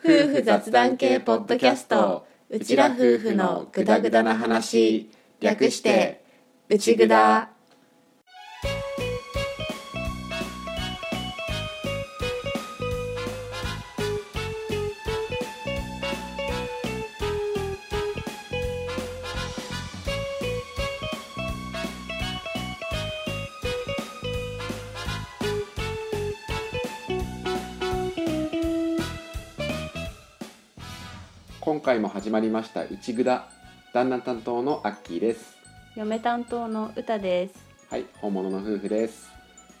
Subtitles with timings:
[0.00, 2.24] 夫婦雑談系ポッドキャスト。
[2.48, 5.10] うちら夫婦のぐだぐだな話。
[5.40, 6.22] 略して
[6.68, 7.50] うちぐだ
[31.78, 33.46] 今回も始まりました「うちぐだ」
[33.94, 35.56] 旦那担当のアッキーです。
[35.94, 37.54] 嫁担当の歌です。
[37.88, 39.30] はい本物の夫婦です。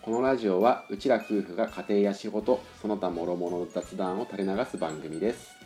[0.00, 5.56] このラジオはうちら夫婦が家庭や仕事その他諸々の雑談を垂れ流す番組です。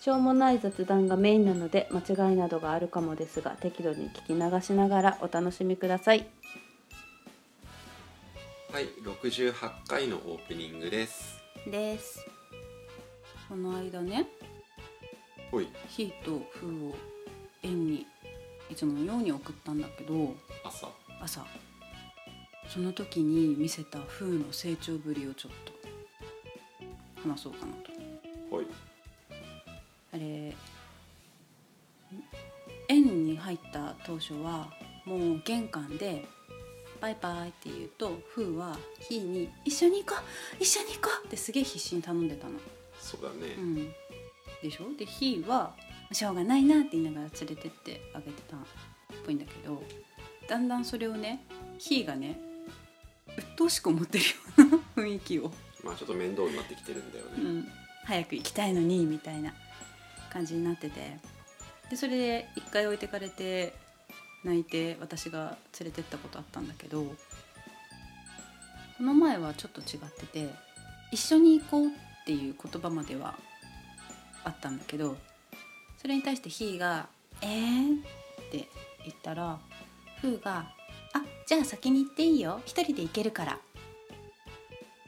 [0.00, 6.26] しょうもない雑談がメインなので間違いなどがあるかもですが適度に聞き流しながらお楽しみください。
[8.72, 9.54] はい68
[9.86, 11.38] 回のオープニングです。
[11.70, 12.26] です。
[13.48, 14.26] この間ね
[15.88, 16.94] 火と風を
[17.62, 18.06] 園に
[18.70, 20.88] いつものように送ったんだけど朝。
[21.20, 21.46] 朝。
[22.68, 27.90] その時に見せた風の成長ぶりをちょっと話そうかなと。
[28.50, 28.66] ほい。
[30.12, 30.54] あれ
[32.88, 34.70] 園に入った当初は
[35.04, 36.26] もう玄関で
[37.00, 40.20] 「バイバイ」って言うと風はひーに「一緒に行こ
[40.58, 42.58] う一緒に行こう」ってすげえ必死に頼んでたの。
[42.98, 43.94] そうだね、うん、
[44.62, 44.94] でしょ？
[44.96, 45.74] でひーは
[46.12, 48.60] 「しょうがないな」って言いながら連れてってあげてたっ
[49.24, 49.82] ぽいんだけど
[50.48, 51.44] だんだんそれをね
[51.78, 52.40] ひーがね
[53.36, 55.52] 鬱陶しく思ってるような雰囲気を。
[55.84, 57.68] まあちょっと面倒になってきてるんだよね、うん、
[58.04, 59.54] 早く行きたいのにみたいな
[60.30, 61.18] 感じになってて。
[61.88, 63.74] でそれで一回置いてかれて
[64.44, 67.14] 泣いて私が連れてったことあったんだけどこ
[69.02, 70.50] の前はちょっと違ってて
[71.10, 71.90] 「一緒に行こう」っ
[72.26, 73.38] ていう言葉までは
[74.48, 75.16] あったんだけど
[75.96, 77.08] それに対してひーが
[77.42, 78.02] 「えー?」っ
[78.50, 78.68] て
[79.04, 79.58] 言ったら
[80.20, 80.72] ふーが
[81.14, 83.56] 「あじゃあ先に行っていいよ一人で行けるから」っ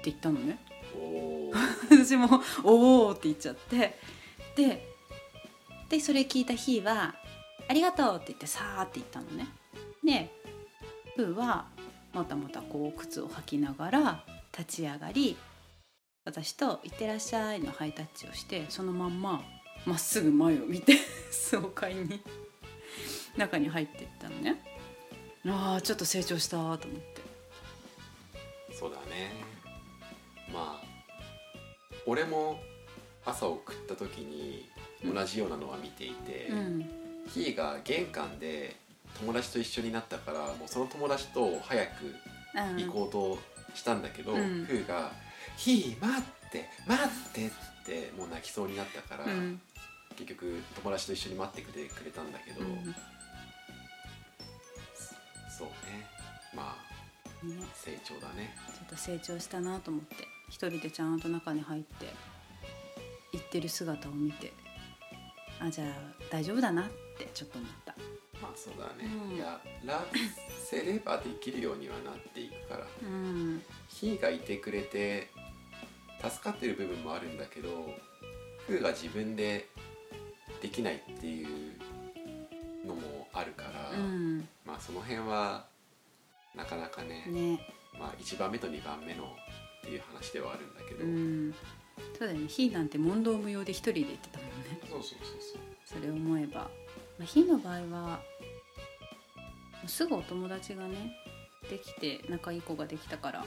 [0.02, 0.58] て言ったのね。
[1.90, 3.98] 私も「おお」って言っちゃって
[4.56, 4.86] で
[5.88, 7.14] でそれ聞いた日は
[7.68, 9.48] 「ありがとう」って言ってさーって言ったのね
[10.04, 10.30] で
[11.16, 11.66] ふーは
[12.12, 14.24] またまたこう靴を履きながら
[14.56, 15.36] 立ち上がり
[16.24, 19.42] 私と「いってらっしゃい」のハイタッチをしてそのまんま
[19.86, 20.94] まっすぐ前を見て
[21.30, 22.20] 爽快に
[23.36, 24.60] 中に入っていったのね。
[25.46, 27.22] あーちょっと成長したと思って。
[28.78, 29.32] そうだね。
[30.52, 30.86] まあ
[32.04, 32.60] 俺も
[33.24, 34.68] 朝送った時に
[35.02, 37.24] 同じようなのは見ていて、うん。
[37.28, 38.76] ひーが玄関で
[39.18, 42.14] 友達と一緒になったからもうその友達と早く
[42.54, 42.86] うん。
[42.86, 43.38] 行こうと
[43.74, 44.66] したんだけど、うん。
[44.66, 45.12] ふーが
[45.56, 47.50] 「ひー待って待って」っ
[47.84, 49.60] てもう泣きそうになったから、うん。
[50.16, 52.94] 結局友達と一緒に待ってくれくれたんだけど、うん
[55.56, 56.06] そうね。
[56.54, 56.76] ま
[57.42, 57.54] あね。
[57.74, 58.54] 成長だね。
[58.74, 62.06] ちょっと成長したなと思って一人でちゃんと中に入って
[63.32, 64.52] 行ってる姿を見て
[65.60, 65.88] あじゃあ
[66.30, 66.86] 大丈夫だなっ
[67.18, 67.94] てちょっと思った。
[68.40, 69.36] まあそうだね、うん。
[69.36, 70.04] やら
[70.70, 72.86] せればできるようにはなっていくから。
[73.02, 73.62] うん。
[73.88, 75.30] ひーがいてくれて
[76.22, 77.94] 助かってる部分もあるんだけど
[78.66, 79.68] ふーが自分で
[80.60, 81.48] できないっていう
[82.86, 84.48] のもあるから、うん。
[84.64, 85.66] まあその辺は
[86.54, 87.60] なかなかねね。
[87.98, 89.26] まあ、1番目と2番目のっ
[89.82, 91.54] ていう話ではあるんだけど、うん。
[92.18, 92.48] そうだよね。
[92.48, 94.80] ひーなんて問答無用で一人で行ってたもんね。
[94.82, 96.00] そうそうそうそう。
[96.00, 96.70] それを思えば、ま
[97.22, 98.20] あ、ひーの場合は
[99.86, 101.16] すぐお友達がね
[101.68, 103.44] できて仲いい子ができたから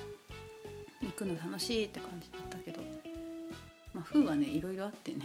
[1.01, 2.38] 行くの楽しいって感じだ
[4.13, 4.46] 風はね。
[4.46, 5.24] いろいろあってね。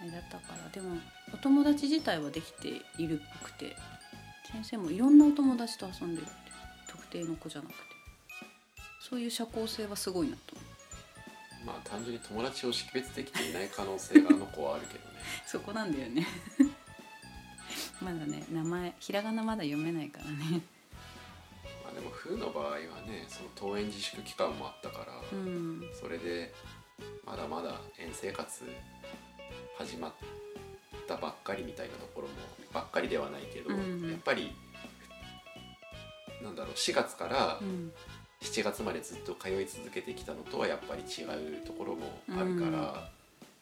[0.00, 0.96] あれだったからでも
[1.32, 2.68] お友達自体はできて
[2.98, 3.76] いるっぽくて
[4.50, 6.32] 先生もいろんなお友達と遊んでるって
[6.90, 7.78] 特定の子じゃなくて
[9.00, 11.66] そういう社交性はすごいなと思う。
[11.66, 15.16] まあ単純に友達を識別できていない可能性があの子はあるけどね
[15.46, 16.26] そこなんだよね。
[18.00, 20.62] まだね名前ひらがなまだ読めないからね。
[21.84, 25.82] まあでもふーの場合はねその登園自粛期間もあったから、うん。
[26.00, 26.54] それで
[27.24, 28.64] まだまだ園生活
[29.76, 30.12] 始まっ
[31.06, 32.34] たばっかりみたいなところも
[32.72, 34.52] ばっかりではないけど、うんやっぱり
[36.42, 37.92] なんだろう4月からうん。
[38.42, 42.88] 7月までずっと通い続けてきたのとはやっぱり違うところもあるから、うんまあ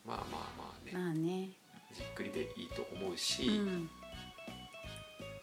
[0.07, 0.25] まあ
[0.57, 1.49] まあね、まあね。
[1.93, 3.91] じっくりでいいと思うし、うん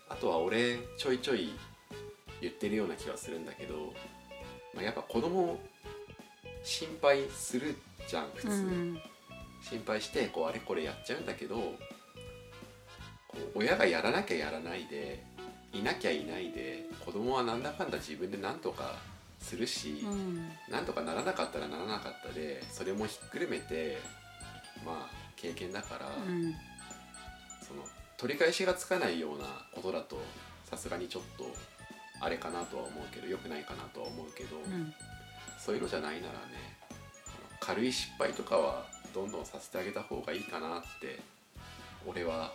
[0.08, 1.50] あとは俺ちょいちょい
[2.40, 3.94] 言ってるような気はするんだけど、
[4.74, 5.60] まあ、やっぱ子供を
[6.66, 7.74] 心配するっ
[8.08, 9.00] じゃん普通、うん。
[9.62, 11.76] 心配してこうあれこれやっちゃうんだけどこ
[13.56, 15.24] う親がやらなきゃやらないで
[15.74, 18.96] いなきゃいないで子供はなんだかんだ自分で何とか
[19.40, 20.50] するし、うん。
[20.70, 23.98] なんとかならなかったらならなかったでそれもひっくるめて
[24.86, 26.54] まあ経験だから、うん。
[27.62, 27.84] その
[28.18, 30.18] 取り返しがつかないようなことだと
[30.70, 31.46] さすがにちょっと
[32.22, 34.94] あれかなとは思うけど良くないかなとは思うけど、うん
[35.66, 36.40] そういうのじゃないならね
[37.60, 38.86] 軽い失敗とかは
[39.16, 41.20] どんどんさせてあげた方がいいかなって
[42.06, 42.52] 俺は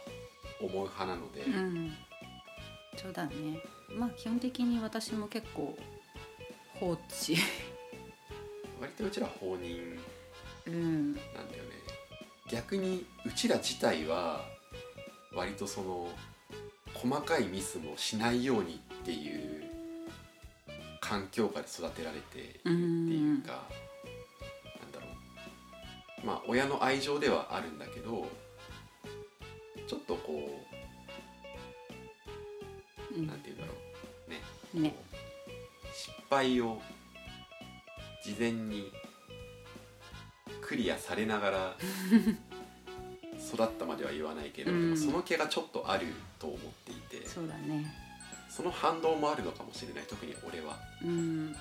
[0.60, 1.92] 思う派なので、うん。
[2.96, 3.32] そうだね。
[3.96, 5.76] まあ基本的に私も結構
[6.74, 7.36] 放置。
[8.80, 9.98] 割とうちら放任。
[10.66, 11.14] うん。
[11.14, 11.70] なんだよね。
[12.48, 14.44] 逆にうちら自体は
[15.34, 16.08] 割とその
[16.94, 19.69] 細かいミスもしないようにっていう
[21.10, 23.64] 環境下で育てられているっていうか
[24.80, 25.06] なんだろ
[26.22, 26.26] う。
[26.26, 28.28] まあ親の愛情ではあるんだけど
[29.88, 30.48] ちょっとこ
[33.10, 33.72] ううなんて言うんだろ
[34.28, 34.30] う。
[34.78, 34.88] ね。
[34.88, 34.94] ね。
[35.92, 36.80] 失敗を
[38.24, 38.92] 事前に
[40.60, 41.76] クリアされながら
[43.52, 46.06] 育ったまでは言わないけど、その毛がちょっとある
[46.38, 47.26] と思っていて。
[47.26, 47.99] そうだね
[48.50, 50.76] その反動もあるのかもしれない特に俺は。
[51.02, 51.54] うん。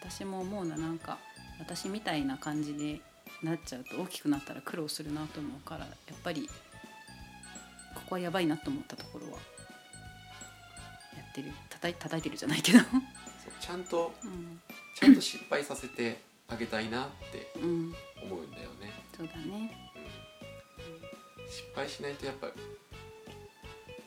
[0.00, 1.18] 私も思うななんか
[1.58, 3.00] 私みたいな感じで
[3.42, 6.48] なっちゃうと大きくなったら苦労するなと思うからやっぱり
[7.94, 9.38] ここはやばいなと思ったところはや
[11.30, 11.52] ってる。
[11.68, 12.78] 叩い叩いてるじゃないけど。
[13.60, 14.60] ちゃんとうん、
[14.96, 19.42] ちゃんと失敗させてあげたいなってうん、思うんだよね、そうだね。
[21.38, 22.48] うん、失敗しないとやっぱ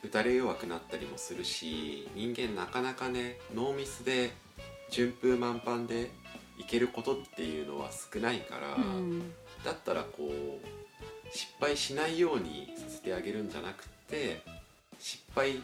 [0.04, 4.32] 打たれ弱くなったりもするし人間なかなかねノーミスで
[4.90, 6.10] 順風満帆で
[6.58, 9.32] いけることっていうのは少ないから、うん。
[9.64, 14.42] だったらこう失敗しないようにさせてあげるんじゃなくて
[15.00, 15.62] 失敗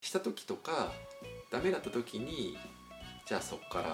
[0.00, 0.92] した時とか
[1.50, 2.58] ダメだった時に
[3.26, 3.88] じゃあそこから、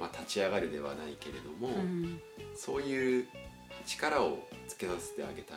[0.00, 2.20] まあ、立ち上がるではないけれども、うん。
[2.54, 3.26] そういう
[3.86, 5.54] 力をつけさせてあげた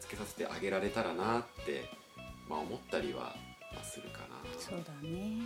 [0.00, 1.88] つけさせてあげられたらなって、
[2.48, 3.34] まあ、思ったりは、
[3.72, 4.26] まあ、するかな。
[4.58, 5.42] そうだね。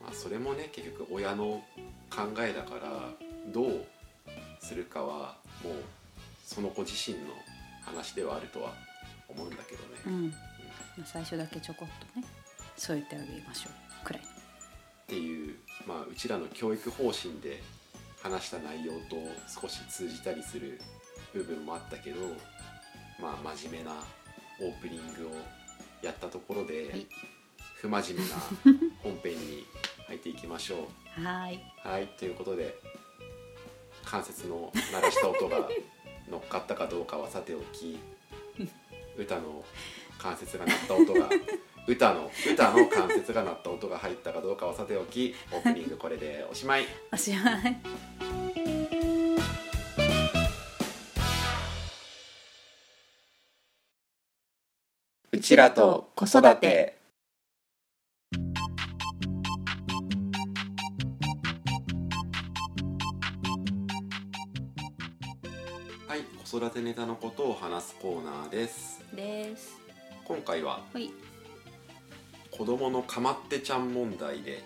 [0.00, 1.62] まあ、それもね結局親の
[2.10, 3.10] 考えだから
[3.52, 3.86] どう
[4.60, 5.74] するかはもう
[6.44, 7.26] その子自身の
[7.84, 8.72] 話ではあるとは
[9.28, 9.88] 思うんだけどね。
[10.06, 10.28] うん、うん。
[10.28, 10.34] ま
[11.02, 12.26] あ、最初だけちょこっとね
[12.76, 13.70] 添えてあげましょ
[14.02, 14.04] う。
[14.04, 14.22] くらい。
[14.22, 15.56] っていう、
[15.86, 17.62] まあ、うちらの教育方針で
[18.22, 19.16] 話した内容と
[19.60, 20.80] 少し通じたりする
[21.34, 22.20] 部分もあったけど、
[23.20, 23.96] まあ、真面目な
[24.60, 25.30] オープニングを
[26.02, 27.06] やったところで、はい。
[27.76, 29.66] 不真面目な 本編に
[30.06, 30.88] 入っていきましょ
[31.18, 31.22] う。
[31.24, 31.60] はーい。
[31.82, 32.78] はいということで
[34.04, 35.68] 関節の鳴らした音が
[36.30, 37.98] 乗っかったかどうかはさておき
[39.16, 39.64] 歌の
[40.18, 41.28] 関節が鳴った音が
[41.86, 46.86] 歌の歌の関節が鳴った音が入ったかどうかはさておきオープニングこれでおしまい。
[47.12, 48.61] おしまい
[55.34, 56.98] うちらと子育て。
[66.06, 69.02] はい子育てネタのことを話すコーナーです。
[69.16, 69.80] です。
[70.26, 71.10] 今回ははい。
[72.50, 74.62] 子供のかまってちゃん問題で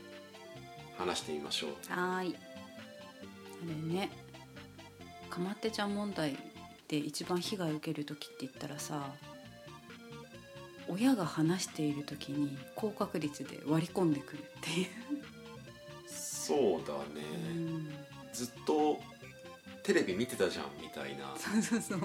[0.98, 1.70] 話してみましょう。
[1.88, 2.36] はーい。
[2.36, 4.10] あれね。
[5.30, 6.36] かまってちゃん問題
[6.88, 9.12] で一番被害を受ける時って言ったらさ
[10.88, 14.86] 親が話している時に高確率で割り込んでくるっていう、
[16.06, 17.88] そうだね、うん、
[18.32, 19.00] ずっと
[19.82, 21.34] テレビ見てたじゃんみたいな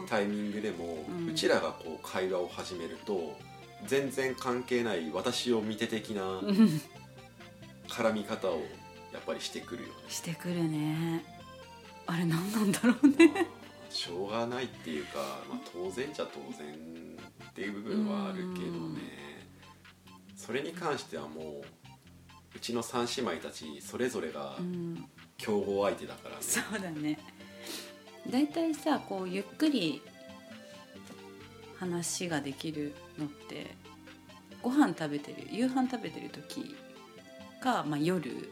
[0.08, 3.38] タイミングでも、ううんちらがこう会話を始めると
[3.88, 6.82] 全然関係ない私を見て的なうん。
[7.92, 8.62] 絡み方を
[9.12, 9.94] やっぱりしてくるよね。
[10.08, 11.26] してくるね。
[12.08, 13.28] あれ何なんだろうね。
[13.28, 13.46] まあ
[13.90, 15.18] しょうがないっていうか、
[15.50, 16.74] まあ、当然じゃ当然
[17.62, 19.02] っていう部分はあるけどうんね
[20.36, 21.64] それに関してはもう
[22.56, 25.06] うちの三姉妹たちそれぞれがうん。
[25.38, 26.42] 競合相手だからね。
[26.42, 27.18] そうだね。
[28.30, 30.04] だいたいさこうゆっくり
[31.78, 33.76] 話ができるのって
[34.62, 36.76] ご飯食べてる夕飯食べてる時
[37.60, 38.52] か、まあ、夜、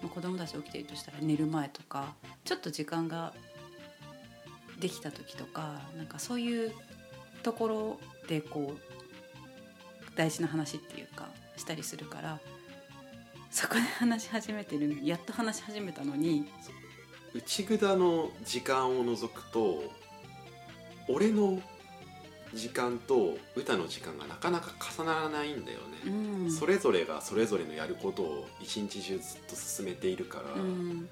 [0.00, 3.34] まあ、子供たち起きてるとしたら寝る前とかちょっと時間が
[4.80, 6.72] できた時とかなんかそういう
[7.46, 12.40] ところでこう大事な話っていうかしたりするから
[13.52, 16.44] そこで話し始めてるやっと話し始めたのに。
[17.34, 19.84] う内札の時間を除くと
[21.08, 21.60] 俺の
[22.52, 26.50] 時間と歌の時間がなかなか重ならないんだようね、ん。
[26.50, 31.08] それぞれがそれぞれのやることを一日中ずっと進めているから、うん。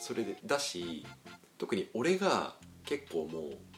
[0.00, 1.06] それでだし
[1.58, 2.54] 特に俺が
[2.84, 3.75] 結構もう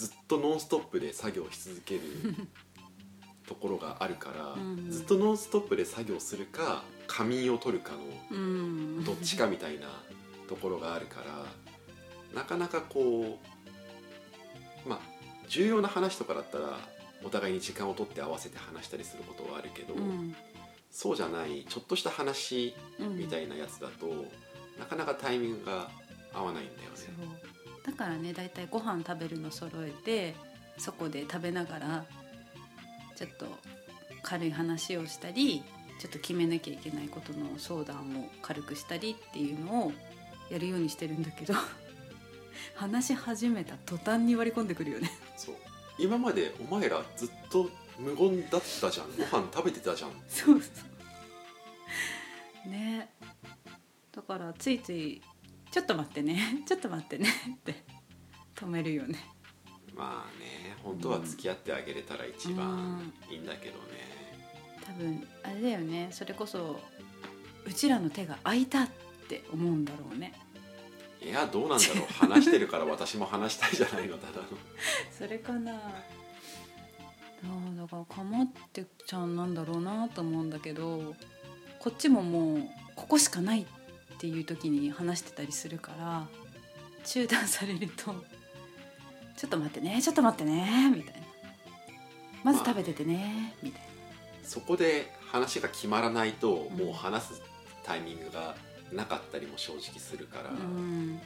[0.00, 2.00] ずっとノンストップで作業し続ける
[3.46, 4.90] ところがあるから、うん。
[4.90, 7.98] ずっとノンストップで作業するか仮眠を取るかの
[8.30, 9.04] うん。
[9.04, 9.88] どっちかみたいな
[10.48, 11.44] ところがあるから
[12.34, 13.38] なかなかこ
[14.86, 15.00] うまあ
[15.48, 16.78] 重要な話とかだったら
[17.22, 20.34] お互いに時間を取って合わせて話したりすることはあるけど、うん。
[20.90, 24.06] そうじゃないちょっとした話うんみたいなやつだと、
[24.78, 25.90] なかなかタイミングが
[26.32, 26.96] 合わないんだよね
[27.84, 30.34] だからねだいたいご飯食べるの揃えて
[30.78, 32.04] そこで食べながら
[33.16, 33.46] ちょっと
[34.22, 35.62] 軽い話をしたり
[36.00, 39.92] ちょっと決めなきゃいけないことの相談を軽くしたりっていうのを
[40.50, 41.54] やるようにしてるんだけど
[42.74, 45.10] 話し始めた途端に割り込んでくるよね。
[45.36, 45.54] そう。
[45.98, 49.06] 今までお前らずっと無言だったじゃん。
[49.16, 50.10] ご飯食べてたじゃん。
[50.28, 50.70] そうそ
[52.66, 52.68] う。
[52.70, 53.10] ね。
[54.12, 55.22] だからついつい
[55.70, 56.62] 「ちょっと待ってね。
[56.66, 58.00] ちょっと待ってね」って。
[58.56, 59.18] 止めるよね。
[59.94, 64.38] まあね本当は付き合ってあげれたら一番いいんだけどね、
[64.84, 66.08] 多分あれだよね。
[66.10, 66.80] それこそ
[67.66, 68.88] うちらの手が空いたっ
[69.28, 70.32] て思うんだろうね。
[71.22, 72.06] いやどうなんだろう。
[72.12, 74.48] 話してるから私も話したいじゃないのただの。
[75.16, 75.74] それかな。
[75.74, 81.14] あーだからかまってちゃんなんだろうなと思うんだけど
[81.78, 83.66] こっちももうここしかないっ
[84.20, 86.28] ていう時に話してたりするから
[87.04, 88.14] 中断されると
[89.36, 91.26] 「ちょっと待ってねちょっと待ってね」みたいな
[92.44, 93.82] 「まず食べててね」みたい
[94.42, 96.76] そこで話が決まらないと、うん。
[96.76, 97.42] もう話す
[97.84, 98.56] タイミングが
[98.92, 100.50] なかったりも正直するから、な。
[100.50, 101.20] うん。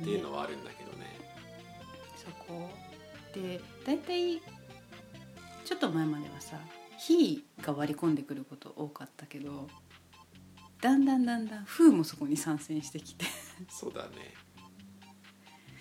[0.00, 1.18] っていうのはあるんだけどね。
[2.16, 2.70] そこ。
[3.34, 4.40] で大体
[5.64, 6.58] ちょっと前まではさ
[6.98, 9.68] 火が割り込んでくること多かったけど
[10.80, 13.24] だんだんだんだん風もそこに参戦してきて。
[13.68, 14.34] そうだね。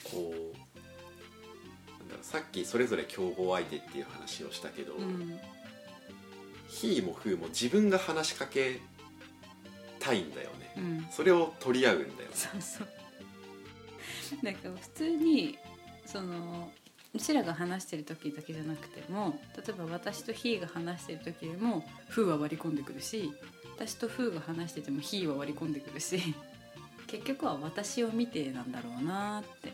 [0.04, 5.40] こうなんだろうさっきそれぞれ競合相手っていう話をしたけど、うん。
[6.68, 8.82] ひーもふーも自分が話しかけ
[10.00, 11.08] たいんだよね、うん。
[11.12, 12.36] それを取り合うんだよね。
[12.36, 12.88] そうそう。
[14.44, 15.58] なんか普通に
[16.06, 16.72] その
[17.14, 23.34] うちらが話してる時だけじゃなくても例えば私とひーが話してる時でも風は割り込んでくるし
[23.78, 26.20] 私と風が話しててもひーは割り込んでくるし
[27.06, 29.72] 結局は私を見てなんだろうなって。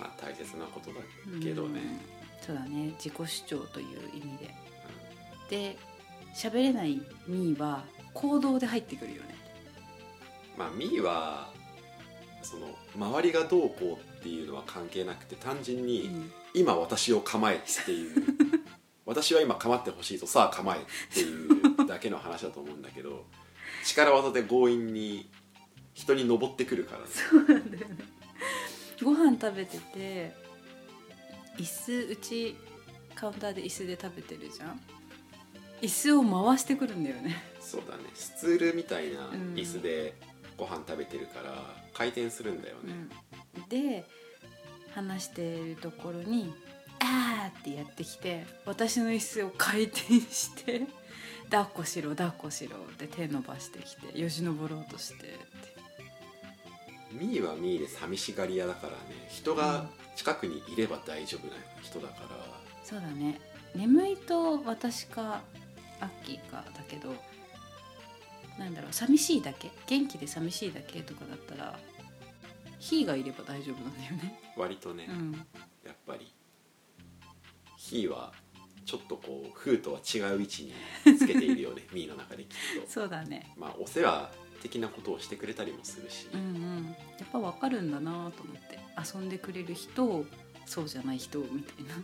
[0.00, 1.00] まあ大切なことだ
[1.42, 2.00] けどね、うん。
[2.40, 2.94] そうだね。
[2.98, 4.54] 自己主張という意味で。
[5.50, 5.76] で
[6.34, 9.34] 喋れないみーは行動で入ってくるよね。
[10.56, 11.52] まあみーは
[12.42, 16.32] その周りがどうこうっていうのは関係なくて単純に、うん。
[16.54, 18.14] 今私を構えっていう
[19.08, 23.24] 私は今構ってほしいとさあ構えっていうだけの話だと思うんだけど
[23.84, 25.30] 力技で強引に
[25.94, 27.06] 人に登ってくるからね。
[27.08, 27.96] そうなんだよね。
[29.02, 30.32] ご飯食べてて
[31.56, 32.56] 椅子うち
[33.14, 34.80] カウンターで椅子で食べてるじゃん。
[35.80, 37.36] 椅子を回してくるんだよね。
[37.60, 38.04] そうだね。
[38.14, 39.54] スツールみたいなうん。
[39.54, 40.14] 椅子で
[40.58, 42.94] ご飯食べてるから回転するんだよね、
[43.68, 44.04] で
[44.92, 46.52] 話してるところに
[47.00, 50.86] 「あー」ってやってきて私の椅子を回転して
[51.50, 55.78] 「抱っこしろ抱っこしろ」って手伸ばしてきてよじ登ろうとしてって。
[57.12, 58.98] みーはみーで寂しがり屋だからね。
[59.30, 62.28] 人が近くにいれば大丈夫な人だから、
[62.84, 63.40] そうだね。
[63.74, 65.40] 眠いと私か
[66.00, 67.14] アッキーかだけど
[68.58, 71.78] なんだろう寂しいだけ元気で寂しいだけとかだったら
[72.78, 74.40] ヒーがいれば大丈夫なんだよね。
[74.56, 75.32] 割とね、うん。
[75.84, 76.32] やっぱり
[77.88, 78.32] ひーは
[78.84, 80.72] ちょっとこうフーとは違う位置
[81.06, 81.86] につけているよね。
[81.92, 82.90] みーの中できっと。
[82.90, 83.54] そうだね。
[83.56, 84.30] まあお世話
[84.62, 86.42] 的なことをしてくれたりもするし、うんう
[86.80, 86.84] ん。
[87.18, 88.78] やっぱ分かるんだなと思って。
[89.14, 90.24] 遊んでくれる人
[90.66, 91.94] そうじゃない人みたいな。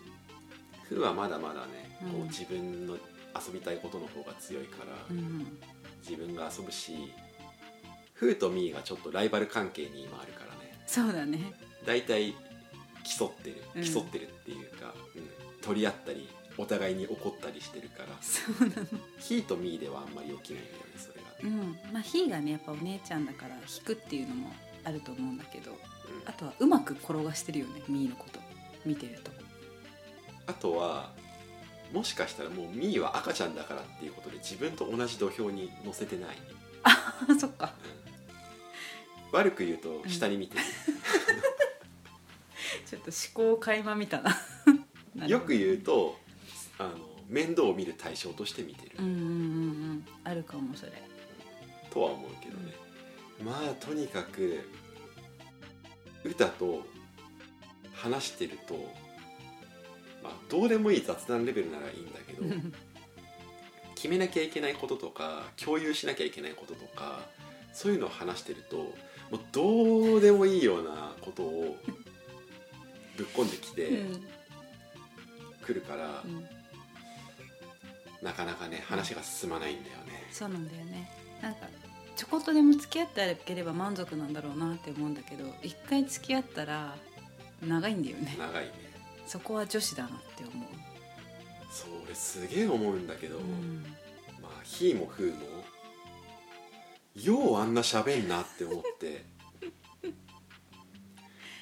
[0.88, 2.94] フーはまだまだね、こううん自分の
[3.34, 5.58] 遊びたいことの方が強いから、うん。
[6.00, 7.12] 自分が遊ぶし
[8.14, 10.78] フーとミーがちょっとライバル関係に今あるからね。
[10.86, 11.52] そうだね。
[11.84, 12.34] 大体
[13.18, 13.62] 競ってる。
[13.74, 13.84] うん。
[13.84, 16.28] 競ってるっていうか、うん取り合ったり
[16.58, 18.08] お互いに怒ったりしてるから。
[18.20, 18.84] そうなの。
[19.18, 21.78] ヒーとミーではあんまり起きないんだよねそれが、うん。
[21.92, 24.52] まあヒーがねやっぱお姉ちゃんだから引くっていうのも
[24.84, 25.78] あると思うんだけどうん。
[26.26, 28.40] あとはうまく転がしてるよねミーのこと
[28.84, 29.30] 見てると。
[30.46, 31.10] あとは
[31.92, 36.30] もしかしたらもうミーは赤ちゃんだからっていうことで自分と同じ土俵に乗せてない、
[36.82, 37.72] あそっか。
[39.32, 40.64] 悪く言うと下に見てる、
[42.86, 43.10] ちょっと
[43.42, 44.36] 思考垣間見たな
[45.26, 46.16] よく言うと
[46.78, 46.90] あの
[47.28, 50.04] 面倒を見る対象として見てる、うんうんうんうん。
[50.24, 50.92] あるかもそれ。
[51.90, 52.74] とは思うけどね、
[53.44, 54.68] まあとにかく
[56.24, 56.84] 歌と
[57.94, 58.74] 話してると、
[60.22, 62.42] まあ、どうでもいい雑談レベルならいいんだけど
[63.94, 67.28] 決めなきゃいけないこととか共有しなきゃいけないこととか
[67.72, 68.92] そういうのを話してるとも
[69.34, 71.76] うどうでもいいようなことを
[73.16, 74.33] ぶっ込んできてうん
[75.64, 76.46] くるから、うん。
[78.24, 80.26] なかなかね話が進まないんだよね。
[80.30, 81.10] そうなんだよね。
[81.42, 81.66] なんか
[82.16, 86.94] ちょこっとでも付き合ってあげれば満足なんだろうなって思うんだけど一回付き合ったら
[87.62, 88.34] 長いんだよね。
[88.38, 88.72] 長いね。
[89.26, 90.68] そこは女子だなって思う、
[91.70, 93.84] そう俺すげえ思うんだけど、うん、
[94.40, 95.64] まあひーもふーも
[97.14, 99.24] ようあんな喋んなって思って。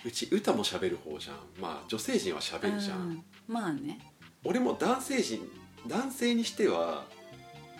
[0.04, 1.36] うち歌も喋る方じゃん。
[1.60, 3.98] まあ女性陣は喋るじゃん、うんまあね。
[4.44, 5.40] 俺も男性陣
[5.86, 7.04] 男性にしては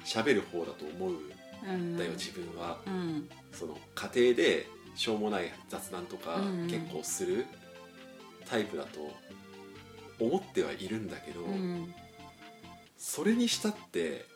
[0.05, 2.81] 喋る方だと思うんだよ、自分は。
[2.87, 3.29] うん。
[3.53, 7.47] その家庭でしょうもない雑談とか結構する
[8.49, 9.13] タイプだと
[10.19, 11.95] 思ってはいるんだけど、うん。
[12.97, 14.27] それにしたって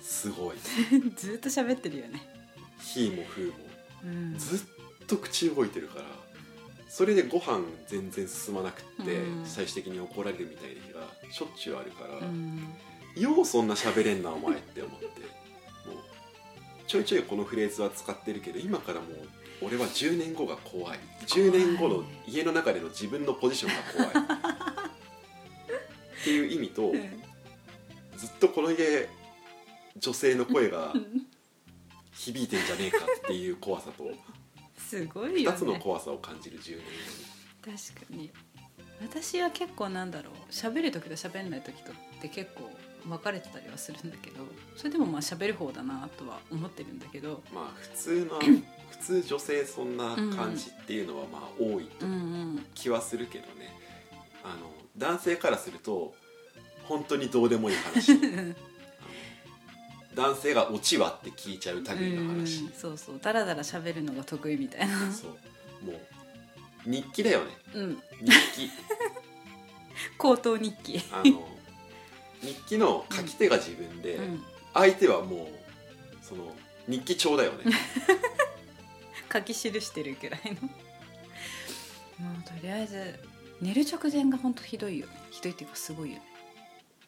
[0.00, 0.56] すごい。
[1.16, 2.20] ずっと喋ってるよね、
[2.80, 3.54] ひーもふーも。
[4.04, 6.04] うん、ずっと口動いてるから
[6.88, 9.46] それでご飯全然進まなくって、うん。
[9.46, 12.74] 最終的に怒られるみたいな日がしょっちゅうあるから、うん。
[13.16, 15.06] ようそんな喋れんなお前って思って。
[15.06, 15.98] もう
[16.86, 19.28] ちょいちょいこのフレーズは使ってるけど今からもう
[19.62, 20.98] 俺は10年後が怖い。
[21.26, 24.26] 10年後の家の中での自分のポジションが怖い。
[26.20, 26.92] っていう意味と
[28.16, 29.08] ずっとこの家
[29.96, 30.92] 女性の声が
[32.12, 34.04] 響いてんじゃねえかっていう怖さと
[34.76, 36.78] すごいよ2ねつの怖さを感じる10
[37.64, 38.30] 年確かに。
[39.02, 40.34] 私は結構なんだろう。
[40.50, 42.70] 喋る時と喋んない時とって結構
[43.08, 44.36] 分かれてたりはするんだけど
[44.74, 47.42] それでもまあ喋る方だなとは思ってるんだけど。
[47.54, 48.38] まあ普通の
[48.90, 52.16] 普通女性そんな感じっていうのはまあ多いとうんう
[52.54, 52.66] ん。
[52.74, 53.74] 気はするけどね。
[54.44, 56.14] あの男性からすると
[56.84, 58.12] 本当にどうでもいい話
[60.16, 63.20] 男性が「オチは?」って聞いちゃう類の話、うんそうそう。
[63.22, 65.12] ダラダラ喋るのが得意みたいな。
[65.12, 65.30] そう。
[65.84, 67.52] もう日記だよね。
[67.74, 68.02] うん。
[68.22, 68.70] 日記。
[70.16, 71.00] 口頭日記。
[71.12, 71.46] あの
[72.40, 74.44] 日記の書き手が自分で、うん。
[74.72, 76.56] 相手はもうその
[76.88, 77.64] 日記帳だよね。
[79.30, 80.62] 書き記してるくらいの。
[82.26, 83.20] もうとりあえず
[83.60, 85.12] 寝る直前が本当ひどいよね。
[85.30, 86.22] ひどいっていうかすごいよね。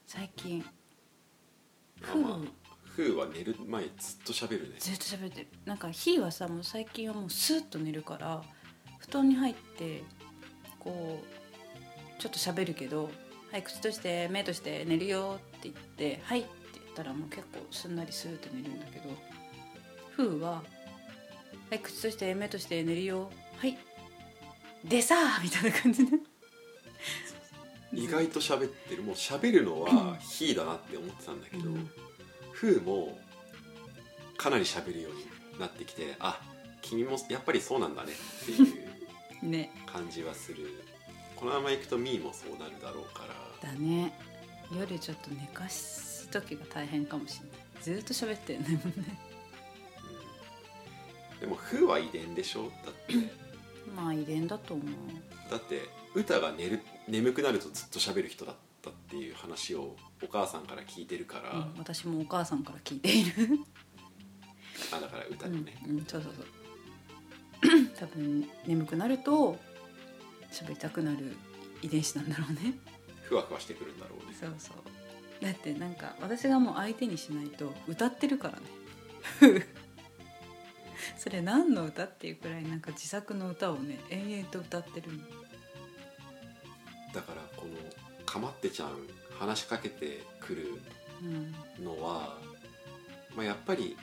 [0.07, 0.63] 最近
[2.03, 2.39] まあまあ。
[2.39, 3.93] フーは寝る前ずっ
[4.25, 4.77] と喋るね。
[4.79, 5.49] ずっと喋ってる。
[5.65, 8.43] なんかひーはさもう最近はもうスーッと寝るから
[8.99, 10.03] 布団に入って
[10.79, 13.11] こうちょっと喋るけど
[13.51, 19.05] 「はい口閉じて目閉じて寝るよ」って言って「はい」って言ったらもう結構すんなりスーッと寝るんだけど
[20.11, 20.63] ふーは
[21.71, 23.79] 「はい口閉じて目閉じて寝るよ」「はい」
[24.85, 26.19] でさーみたいな感じで。
[27.91, 29.03] 意外と喋ってる。
[29.03, 31.91] もう喋るのは ヒーだなって思ってたんだけど、うん
[32.61, 33.19] フーも
[34.37, 36.41] かなり喋るようになってきてあ
[36.83, 38.89] 君もやっぱりそうなんだねっていう
[39.49, 39.71] ね。
[39.87, 40.83] 感じはする。
[41.37, 43.25] このままいくとミーもそうなるだろうか
[43.63, 43.69] ら。
[43.71, 44.13] だね。
[44.77, 47.83] 夜ちょっと寝かす時が大変かもしれない。
[47.83, 48.69] ずーっと喋ってるね。
[48.69, 49.03] もん。
[49.05, 49.19] ね
[51.41, 52.65] でもフーは遺伝でしょ？
[52.85, 53.15] だって。
[53.95, 54.87] まあ遺伝だと思う。
[55.51, 58.57] だって歌が寝る眠くなるとずっと喋る人だっ
[58.89, 63.61] たっていう話をお母さんから聞いてるから、うん、私もお母さんから聞いている。
[64.93, 66.47] あだから歌うんのね、、うん、そうそうそう。
[67.99, 69.57] 多分眠くなると
[70.51, 71.37] 喋りたくなる
[71.83, 72.75] 遺伝子なんだろうね。
[73.23, 74.37] ふわふわしてくるんだろうね。
[74.39, 75.45] そうそう。
[75.45, 78.51] だってなんか私がもう相手にしないと歌ってるか
[79.41, 79.67] らね。
[81.17, 85.19] それ何の歌っていうくらいなんか自作の歌をね延々と歌ってるの。
[87.15, 87.75] だからこの
[88.39, 88.91] かまってちゃん
[89.39, 90.81] 話しかけてくる
[91.23, 91.85] うん。
[91.85, 92.39] のは、
[93.37, 93.97] まあ、やっぱり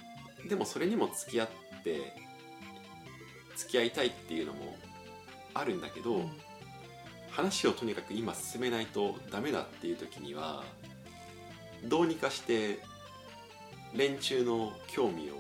[0.50, 1.50] でもそれにも付き合っ
[1.84, 2.14] て
[3.56, 4.76] 付き合いたいっていうのも
[5.54, 6.32] あるんだけど、うん。
[7.32, 10.64] 話をとにかく今進めないとダメだっていう時には
[11.86, 12.80] どうにかして
[13.94, 15.36] 連中の興味を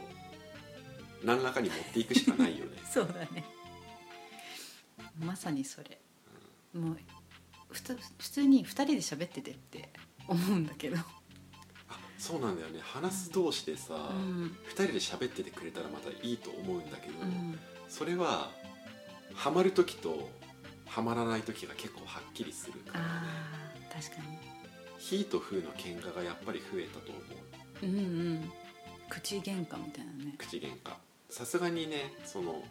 [1.23, 2.71] 何らかに持っていくしかないよね。
[2.89, 3.43] そうだね。
[5.19, 5.99] まさにそれ。
[6.73, 6.97] もう
[7.75, 9.89] ふつ普通に2人で喋っててって
[10.27, 10.97] 思うんだけど。
[12.17, 12.79] そうなんだよね。
[12.81, 14.55] 話す同士でさ、うん。
[14.63, 17.59] 二人で喋っててくれたらまたいいと思うんだけど、うん。
[17.89, 18.51] それは
[19.33, 20.29] ハマる時と
[20.85, 24.37] ハマらない時が結構はっきりするからねあー確かに
[24.97, 27.85] 「ヒーとフー」の喧嘩がやっぱり増えたと思う。
[27.85, 28.01] うんう
[28.35, 28.51] ん。
[29.09, 30.35] 口喧嘩みたいなね。
[30.37, 30.93] 口喧嘩。
[31.29, 32.63] さすがにねその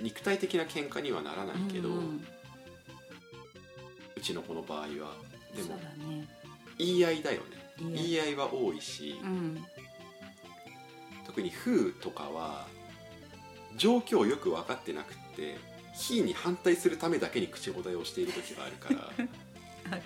[0.00, 2.26] 肉体的な喧嘩にはならないけど、ううんうん
[4.22, 4.86] ちの子の場合は。
[4.86, 5.74] でもだ
[6.06, 6.26] ね。
[6.78, 7.46] 言い合いだよね。
[7.78, 8.36] 言い合い。
[8.36, 9.64] は多いし、うん。
[11.26, 12.66] 特に「フー」とかは
[13.76, 15.56] 状況をよく分かってなくって
[15.94, 19.10] 「ヒー」に反対するためだけに口答えをしている時があるから。
[19.90, 20.02] ある。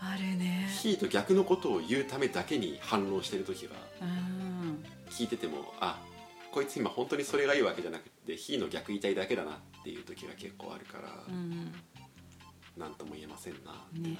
[0.00, 0.68] あるね。
[0.82, 4.84] ヒーと逆のことを言うためだけに反論してる時がうん。
[5.10, 6.02] 聞いててもあ
[6.50, 11.08] こいつ今本当にそれがいいわけじゃなくてヒーの逆言いたいだけだなっていう時が結構あるから。
[11.28, 11.72] うん
[12.76, 14.18] 何とも言えませんなってなる、ね。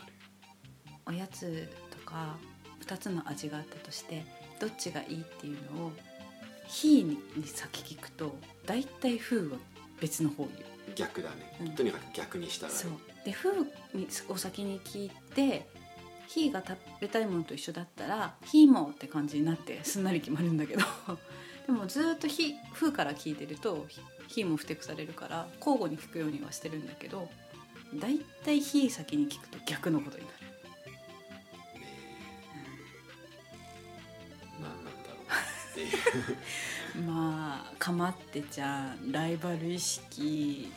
[1.07, 2.37] おやつとか
[2.85, 4.25] 2つの味があったとして
[4.61, 5.93] どっちがいいっていうのを
[6.69, 8.37] 「ひ」に先聞くと
[8.67, 9.59] 大体「ふ」は
[10.01, 10.55] 別の方言。
[10.55, 11.75] う逆だね、うん。
[11.75, 12.93] とにかく逆にしたらそう。
[13.25, 13.49] で「ふ」
[13.95, 15.69] にを先に聞いて
[16.29, 20.83] 「ひ」が食べたいものと一緒だったら「ひ」もって感じになってすんなり決まるんだけど。
[21.67, 23.87] でもずっと「ひ」「ふ」から聞いてると
[24.27, 27.31] 「ひ」もふてくされるから交互に聞くようにはしてるんだけど
[27.95, 30.37] 大体「ひ」先に聞くと逆のことになる。
[31.81, 31.87] ね。
[34.61, 35.23] 何なんだろう。
[35.71, 35.87] ってい
[37.01, 40.71] うまあかまってちゃんライバル意識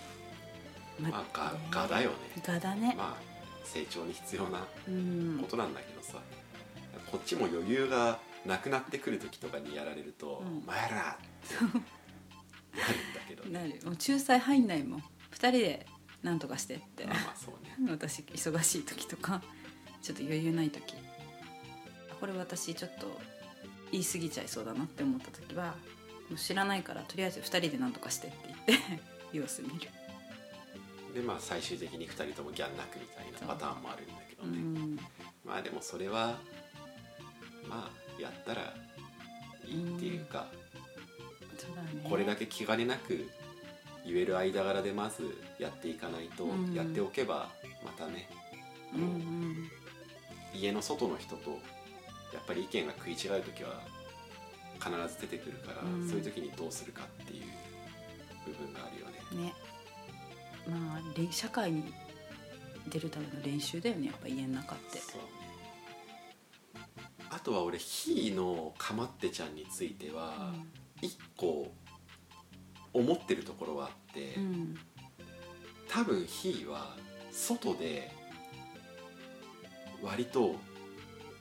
[0.99, 2.15] まあががだよね。
[2.45, 6.19] がだね、まあ成長に必要なうんことなんだけどさ、
[7.11, 10.57] こっちも余裕がなくなってくる時とかにやられると「うん。
[10.59, 13.51] お前ら!」ってなるんだけどね。
[13.59, 13.69] なる。
[13.85, 15.03] もう仲裁入んないもん。
[15.31, 15.85] 二人で
[16.23, 17.05] 何とかしてって。
[17.05, 17.87] まあね。
[17.91, 19.41] 私忙しい時とか
[20.01, 20.95] ちょっと余裕ない時。
[22.19, 23.19] これ私ちょっと
[23.91, 25.75] 言い過ぎちゃいそうだなって思った時は
[26.29, 29.01] もう知らないからとりあえず二人で何とかしてって言って
[29.37, 29.89] 様子見る、
[31.13, 34.99] でまあ最終的に2人ともギャン泣くみたいなパターンもあるんだけどうね、ん、
[35.43, 36.39] まあでもそれは
[37.67, 38.73] まあやったら
[39.65, 40.47] いいっていうか、
[41.57, 42.09] そうだね。
[42.09, 43.29] これだけ気兼ねなく
[44.05, 46.73] 言える間柄でまずやっていかないと、うん。
[46.73, 47.49] やっておけば
[47.83, 48.29] またね、
[48.93, 49.71] うんうん。
[50.53, 51.51] 家の外の人と
[52.33, 53.81] やっぱり意見が食い違う時は
[54.75, 56.07] 必ず出てくるから、うん。
[56.07, 57.43] そういう時にどうするかっていう
[58.45, 59.45] 部分があるよね。
[59.45, 59.53] ね。
[60.67, 61.93] まあれ社会に
[62.89, 64.99] 出るための練習だよねやっぱ家の中って。
[64.99, 65.27] そうね。
[67.29, 70.53] あとは俺ひーのかまってちゃんについては
[71.01, 71.71] 一個
[72.95, 74.75] 思ってるところはあって、うん
[75.87, 76.95] 多分ひーは
[77.31, 78.11] 外で
[80.01, 80.55] 割と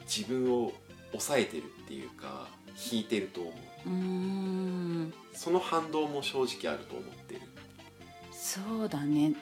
[0.02, 0.72] 自分を
[1.10, 2.46] 抑えてるっていうか
[2.92, 5.12] 引いてると思う。
[5.32, 7.40] その反動も正直あると思ってる。
[8.32, 9.34] そうだね。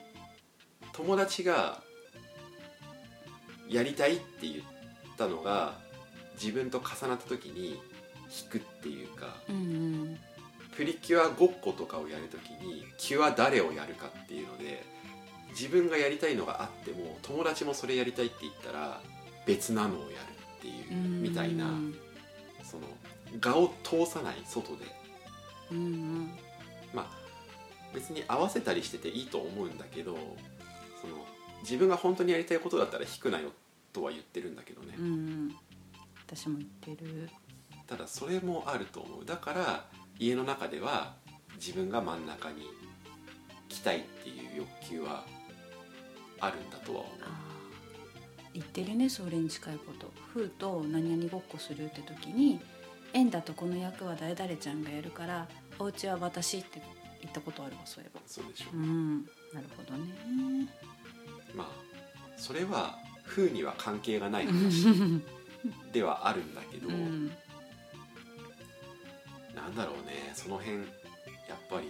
[0.93, 1.83] 友達が
[3.69, 4.55] やりたいって言っ
[5.17, 5.77] たのが
[6.41, 7.81] 自分と重なった時に
[8.31, 9.35] 引くっていうか。
[9.49, 9.59] うんう
[10.05, 10.19] ん
[10.75, 14.83] プリキュアごっことかをやる時にキュア誰をやるかっていうので
[15.49, 19.01] 自分がやりたいのがあっても友達もそれやりたいって言ったら
[19.45, 20.11] 別なのをやる
[20.57, 21.21] っていううん。
[21.23, 21.65] みたいな
[22.63, 22.83] その
[23.39, 24.85] 画を通さない外で。
[25.71, 26.31] うんうん。
[26.93, 27.23] まあ
[27.93, 30.13] 別に合わせたりしてていいと思うんだけど
[31.01, 31.25] その
[31.61, 33.49] 自分が本当にやりたいことだったら引くなよ
[33.91, 35.55] とは言ってるんだけどね、うんうん。
[36.25, 37.29] 私も言ってる。
[37.85, 39.25] ただそれもあると思う。
[39.25, 39.85] だから
[40.19, 41.15] 家の中では
[41.55, 42.67] 自分が真ん中に
[43.69, 45.23] 来たいっていう欲求は
[46.39, 47.13] あるんだとは思う。
[48.53, 52.59] 言ってるねそれに近いこと「ふうと何々ごっこするって時に
[53.13, 55.47] 「縁だとこの役は誰々ちゃんがやるから
[55.79, 56.81] お家は私」って
[57.21, 58.21] 言ったことあるわそういえば。
[58.27, 58.77] そうでしょう。
[58.77, 59.25] ん。
[59.53, 60.13] なるほどね。
[61.55, 61.67] まあ
[62.37, 64.85] それは風には関係がない話
[65.91, 67.31] ではあるんだけど、うん
[69.55, 70.85] なんだろうねその辺やっ
[71.69, 71.89] ぱり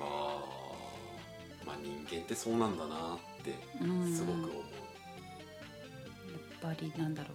[0.00, 4.12] あーまあ人間ってそうなんだなってうん。
[4.12, 4.52] すごく思う、や
[6.70, 7.32] っぱりなんだろう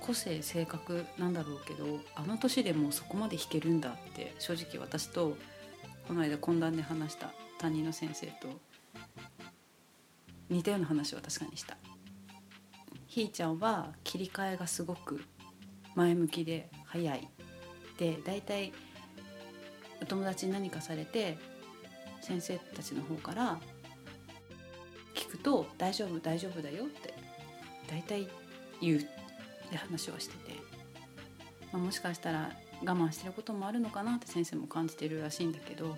[0.00, 5.36] 個性性格なんだろうけどあの年でもうそこまで弾けるんだって正直私と
[6.08, 8.48] この間懇談で話した担任の先生と
[10.48, 11.76] 似たような話を確かにした。
[13.06, 15.24] ひーちゃんは切り替えがすごく
[15.94, 17.28] 前向きで早い
[18.00, 18.72] で大体
[20.02, 21.38] お友達に何かされて
[22.20, 23.60] 先生たちの方から
[25.14, 27.14] 聞くと「大丈夫大丈夫だよ」って
[27.88, 28.26] 大体
[28.80, 29.08] 言う
[29.70, 30.56] で話をしてて、
[31.72, 32.50] まあ、もしかしたら
[32.82, 35.96] 我慢してることもあるのかなって先生も感じてるらしいんだけど。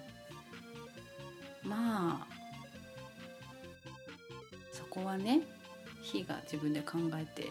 [1.65, 2.43] まあ
[4.73, 5.43] そこはね
[6.03, 7.47] 非が自分で考えて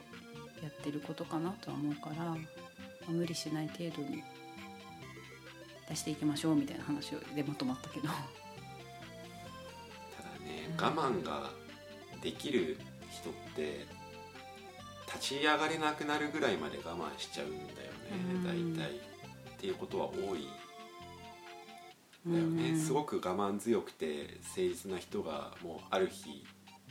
[0.61, 2.35] やってることかなとは思うから、
[3.07, 4.21] 無理しない程度に
[5.91, 8.07] 出していきましょうみたいな話でまとまったけど。
[8.07, 8.19] ただ
[10.39, 11.51] ね我慢が
[12.21, 12.77] できる
[13.09, 13.85] 人って
[15.07, 17.91] 立ち上がれなくなるぐらいまで我慢しちゃうんだよ
[18.33, 18.43] うん。
[18.43, 18.99] ね大体っ
[19.59, 20.47] ていうことは多い
[22.25, 22.79] だよね、うん。
[22.79, 26.45] すごく我慢強くて誠実な人がもうある日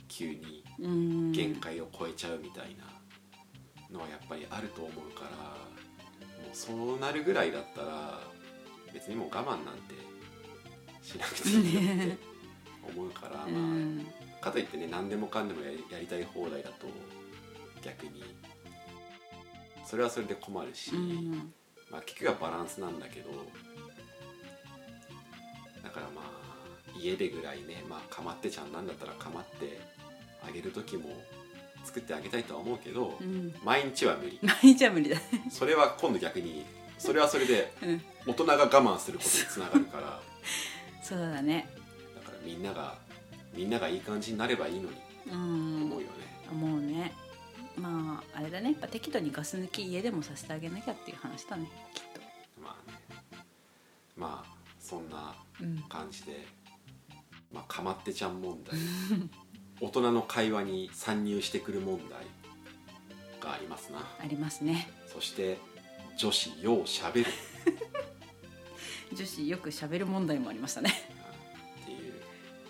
[0.07, 1.31] 急にうん。
[1.31, 2.83] 限界を超えちゃうみたいな
[3.91, 5.29] のはやっぱりあると思うから
[6.43, 8.19] もうそうなるぐらいだったら
[8.93, 9.95] 別にもう我慢なんて
[11.01, 12.17] しなくていいよって
[12.95, 14.05] 思うから、 うまん
[14.39, 16.87] あかといってね何でもかんでもやりやりたい放題だと
[17.81, 18.23] 逆に。
[19.91, 21.53] それはそれで困るし、うん。
[21.89, 23.29] まあ、結局はバランスなんだけど
[25.83, 29.81] だからまあ家でぐらいねまあかまってちゃんなんだったらかまって
[30.47, 31.09] あげる時も
[31.83, 33.53] 作ってあげたいとは思うけど、うん。
[33.65, 34.39] 毎日は無理。
[34.63, 35.17] 毎日は無理だ。
[35.17, 36.63] ねそれは今度逆に
[37.01, 38.01] それはそれでうん。
[38.27, 40.19] 大人が我慢することにつながるから。
[41.01, 41.67] そうだね。
[42.15, 42.97] だからみんなが
[43.55, 44.95] みんながいい感じになればいいのに。
[45.27, 45.83] うとん。
[45.83, 46.07] 思うよね、
[46.51, 47.13] 思うね。
[47.75, 48.71] まああれだね。
[48.71, 51.69] やっぱ適度にガス抜き家でもさせてあげなきゃっていう話だね。
[51.93, 52.03] きっ
[52.61, 52.97] まあね。
[54.15, 55.77] まあそんなとうん。
[55.89, 56.45] 感じで、
[57.51, 58.79] まあ、かまってちゃん問題。
[59.81, 62.25] 大人の会話に参入してくる問題
[63.39, 63.99] がありますな。
[63.99, 64.87] ありますね。
[65.11, 65.57] そして
[66.21, 67.31] 女子ようしゃべる。
[69.11, 70.91] 女子よく喋る問題もありましたね。
[71.81, 72.13] っていう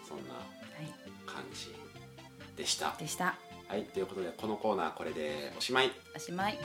[0.08, 0.40] そんなは
[0.82, 0.86] い。
[1.26, 1.76] 感じ
[2.56, 2.96] でした。
[2.98, 3.38] でした。
[3.68, 5.92] はいということでこのコーナーこれでおしまい。
[6.16, 6.58] おしまい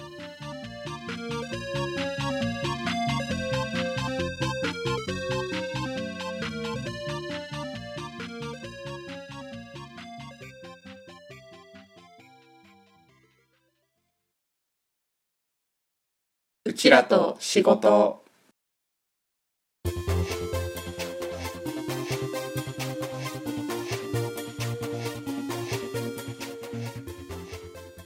[16.76, 18.22] ちらと仕事。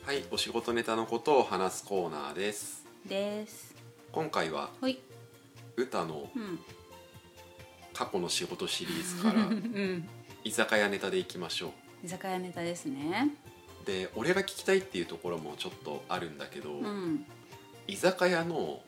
[0.07, 2.85] はいお仕事ネタのことを話すコーナーです。
[3.09, 3.75] です。
[4.13, 5.01] 今回はほい。
[5.77, 6.61] 歌のうん。
[7.93, 10.09] 過去の仕事シリーズから うん。
[10.45, 11.73] 居酒屋ネタでいきましょ
[12.05, 13.33] 居酒屋ネタですね。
[13.83, 17.27] うで俺が聞きたいっていうところもちょっとあるんだけど、うん
[17.91, 18.81] 居酒屋の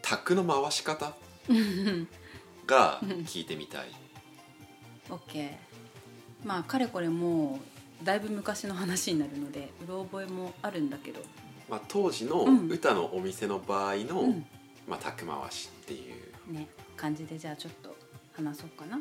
[0.00, 1.12] 卓の回し方
[2.66, 3.88] が聞いてみたい。
[5.10, 6.46] オッケー。
[6.46, 7.58] まあかれこれも
[8.00, 11.20] うだいぶ昔の話になるのでうろ覚えもあるんだけど。
[11.68, 12.68] まあ、当時のうん。
[12.68, 14.46] 歌のお店の場合の、うん。
[14.86, 15.98] まあ、卓回しってい
[16.48, 16.52] う。
[16.52, 17.96] ね感じでじゃあちょっと
[18.34, 19.00] 話そうかな。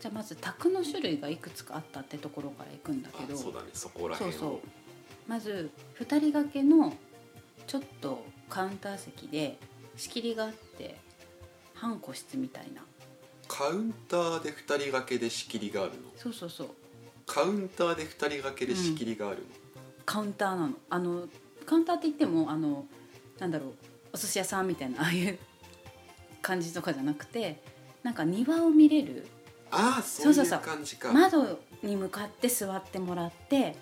[0.00, 3.34] じゃあまず卓の種類がいくつかあったってところからいくんだけど。
[3.34, 3.68] あそうだね。
[3.72, 4.38] そこら辺を。
[4.38, 4.60] そうそう。
[5.28, 6.92] まず2人掛けの
[7.66, 9.58] ちょっとカウンター席で
[9.96, 10.96] 仕切りがあって
[11.74, 12.82] 半個室みたいな。
[13.48, 15.96] カウンターで2人掛けで仕切りがあるの？
[16.16, 16.68] そうそうそう。
[17.26, 19.42] カウンターで2人掛けで仕切りがあるの、
[20.04, 20.72] カウンターなの。
[20.90, 21.28] あの
[21.66, 22.86] カウンターって言ってもあの
[23.38, 23.74] なんだろう。
[24.14, 25.38] お寿司屋さんみたいなああいう
[26.42, 27.62] 感じとかじゃなくて
[28.02, 29.26] なんか庭を見れる。
[29.70, 30.74] ああそういうそうそうそう。
[30.74, 31.12] 感じか。
[31.12, 33.76] 窓に向かって座ってもらって。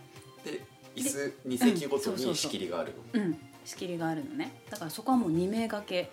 [0.45, 0.65] で
[0.97, 4.53] 椅子2席ごとに仕切りがあるの、うん仕切りがあるのね。
[4.71, 6.11] だからそこはもう2名掛け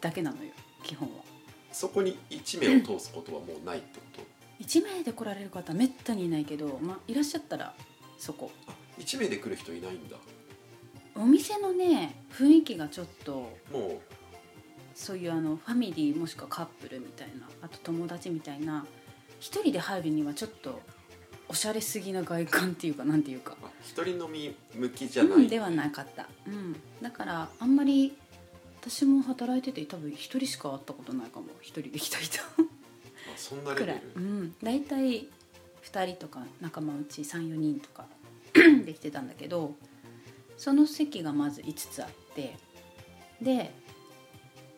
[0.00, 0.50] だけなのよ
[0.82, 1.24] 基本は。
[1.72, 4.22] そこに1名を通すことはもうないってこと
[4.64, 7.74] ？1名で来られる方めったにいないけど、まあ、いらっしゃったら
[8.18, 8.50] そこ。
[8.66, 10.16] あ1名で来る人いないんだ。
[11.16, 14.00] お店のね雰囲気がちょっとも
[14.94, 18.86] そういうあのファミリーもしくはカップルみたいなあと友達みたいな
[19.38, 20.80] 一人で入るにはちょっと
[21.50, 23.56] おしゃれすぎな外観っていうかなんていうか。
[23.82, 28.16] 一人飲み向きじゃない、うんではなかった、うん、だからあんまり
[28.80, 31.46] 私も働いてて多分一人しか会ったことないかも。
[31.60, 32.38] 一人で来た人。
[32.40, 32.44] あ
[33.36, 35.28] そんなレくらい、ベルうん、大体
[35.82, 38.06] 2人とか仲間うち34人とか
[38.86, 39.74] できてたんだけど
[40.56, 42.56] その席がまず5つあって
[43.42, 43.72] で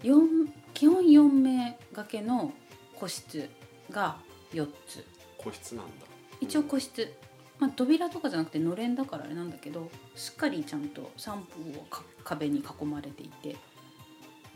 [0.02, 2.54] 4基本4名掛けの
[2.98, 3.50] 個室
[3.90, 4.16] が
[4.54, 5.04] 4つ。
[5.36, 6.11] 個室なんだ
[6.42, 7.12] 一応個室、
[7.58, 13.56] まあ、扉とかじゃなくてのれんだからあれなんだけどしっかりちゃんと3方をか壁に囲まれていて。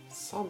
[0.08, 0.48] 三方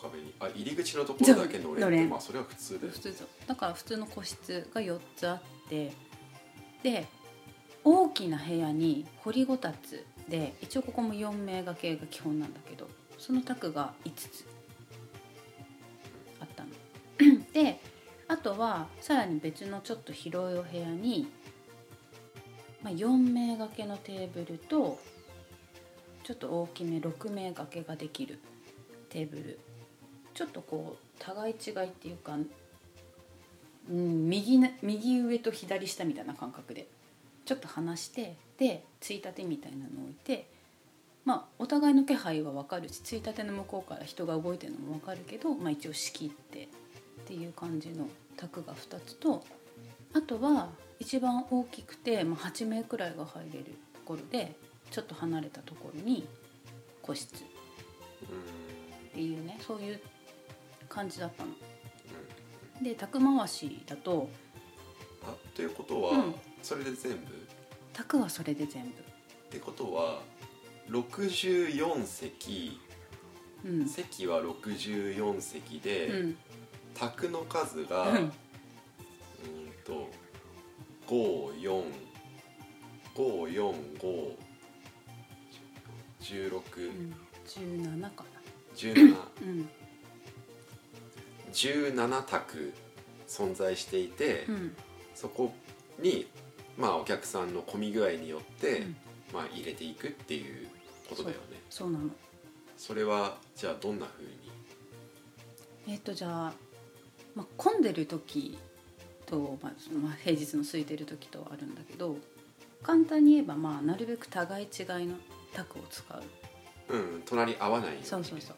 [0.00, 3.14] 壁にあ入り口のところだけのれんってまあそれは普通だよ普通
[3.48, 5.92] だから普通の個室が4つあって。
[6.82, 7.06] で
[7.84, 14.46] 大きな部屋に掘りごたつで一応ここも4名掛けが基本なんだけどその卓が5つ
[16.40, 16.70] あったの。
[17.52, 17.80] で
[18.28, 21.26] あとはさらに別のちょっと広いお部屋に、
[22.82, 24.98] まあ、4名掛けのテーブルと
[26.22, 28.38] ちょっと大きめ6名掛けができる
[29.08, 29.58] テーブル。
[30.34, 32.36] ちょっとこう互い違いっていうか、
[33.90, 36.86] うん、右右上と左下みたいな感覚で
[37.44, 40.48] ちょっと離してでついたてみたいなのを置いて
[41.24, 46.68] まあお互いの気配は分かるしついたての向こうから人が動いてるのも分かるけど、まあ、一応仕切って
[47.28, 49.44] っていう感じの卓が2つと
[50.14, 54.56] あとは一番大きくて、まあ、8名くらいが入れるところで
[54.90, 56.26] ちょっと離れたところに
[57.02, 57.46] 個室っ
[58.22, 60.00] うんていうねそういう
[60.88, 61.50] 感じだったの。
[62.78, 62.82] うん。
[62.82, 64.30] で卓回しだと
[65.22, 66.34] あということは、うん。
[66.62, 67.18] それで全部？
[67.18, 67.20] っ
[67.92, 68.92] 卓はそれで全部。
[69.50, 70.22] てことは
[70.88, 72.80] 64席。
[73.66, 73.86] うん。
[73.86, 76.36] 席は64席で、うん
[76.98, 78.30] 卓の数が、ううんん、
[79.84, 80.08] と
[81.06, 81.84] 54
[83.14, 84.36] 545
[86.20, 87.14] 16うん、
[87.46, 88.24] 17か
[88.76, 89.18] 17な。
[89.42, 89.68] うん。
[91.52, 92.72] 17卓
[93.26, 94.76] 存在していて、うん。
[95.14, 95.52] そこ
[95.98, 96.28] に
[96.76, 98.96] まあお客さんの混み具合によって、うん。
[99.32, 100.68] まあ入れていくっていう
[101.08, 101.60] ことだよね。
[101.70, 102.10] そうなの。
[102.76, 104.30] それはじゃあどんな風に？
[105.88, 106.52] えっ、とじゃあ、
[107.38, 108.58] まあ、混んでる時
[109.24, 109.72] と、まあ
[110.02, 112.16] まあ、平日の空いてる時とあるんだけど
[112.82, 115.14] 簡単に言えば、まあ、なるべく互い違いの
[115.54, 116.22] 卓を使う。
[116.90, 118.56] うん隣合わないそうそうそう、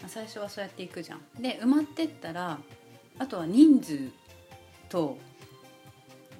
[0.00, 1.42] まあ、最初はそうやっていくじゃん。
[1.42, 2.58] で埋まってったら
[3.18, 4.08] あとは人数
[4.88, 5.18] と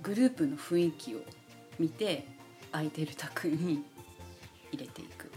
[0.02, 1.18] グループの雰囲気を
[1.78, 2.26] 見て
[2.72, 3.84] 空いてる卓に
[4.72, 5.30] 入れていく。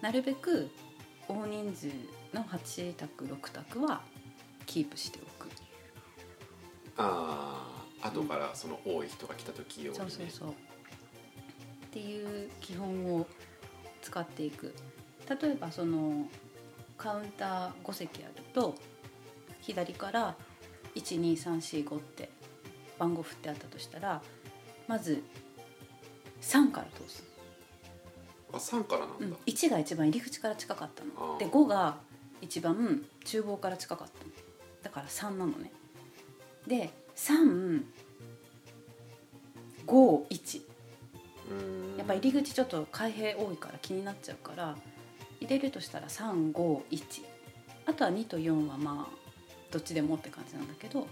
[0.00, 0.68] なるべく
[1.28, 1.86] 大人数
[2.34, 4.00] の8卓6卓は
[4.66, 5.29] キープしておく
[6.96, 10.04] ああ後からその多い人が来た時用にね。
[10.04, 10.50] そうそうそう。
[10.50, 10.54] っ
[11.90, 13.26] ていう基本を
[14.02, 14.74] 使っていく。
[15.28, 16.26] 例えばその
[16.96, 18.74] カウンター5席あると
[19.60, 20.36] 左から
[20.94, 22.30] 12345って
[22.98, 24.20] 番号振ってあったとしたら
[24.88, 25.22] まず
[26.42, 27.22] 3から通す、
[28.52, 31.38] あ3からなんだ、うん、1が一番入り口から近かったの。
[31.38, 31.98] で5が
[32.40, 34.30] 一番厨房から近かったの。
[34.82, 35.70] だから3なのね
[36.66, 41.96] で351うーん。
[41.98, 44.76] やっぱ入り口ちょっと開閉多いから気になっちゃうから
[45.40, 46.84] 入れるとしたら351
[47.86, 49.14] あとは2と4はまあ
[49.70, 51.06] どっちでもって感じなんだけど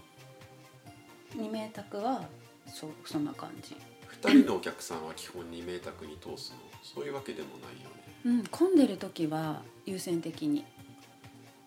[1.35, 2.23] 2名卓は
[2.67, 3.75] そうそんな感じ、
[4.21, 6.57] 2人のお客さんは基本2名宅に通すの？
[6.83, 7.95] そういうわけでもないよね。
[8.25, 10.65] うん、混んでる時は優先的に。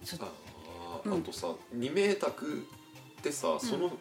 [0.04, 0.30] ちょっとあ
[1.04, 1.12] うん。
[1.14, 2.66] ーあとさ、2名宅
[3.22, 3.92] ってさその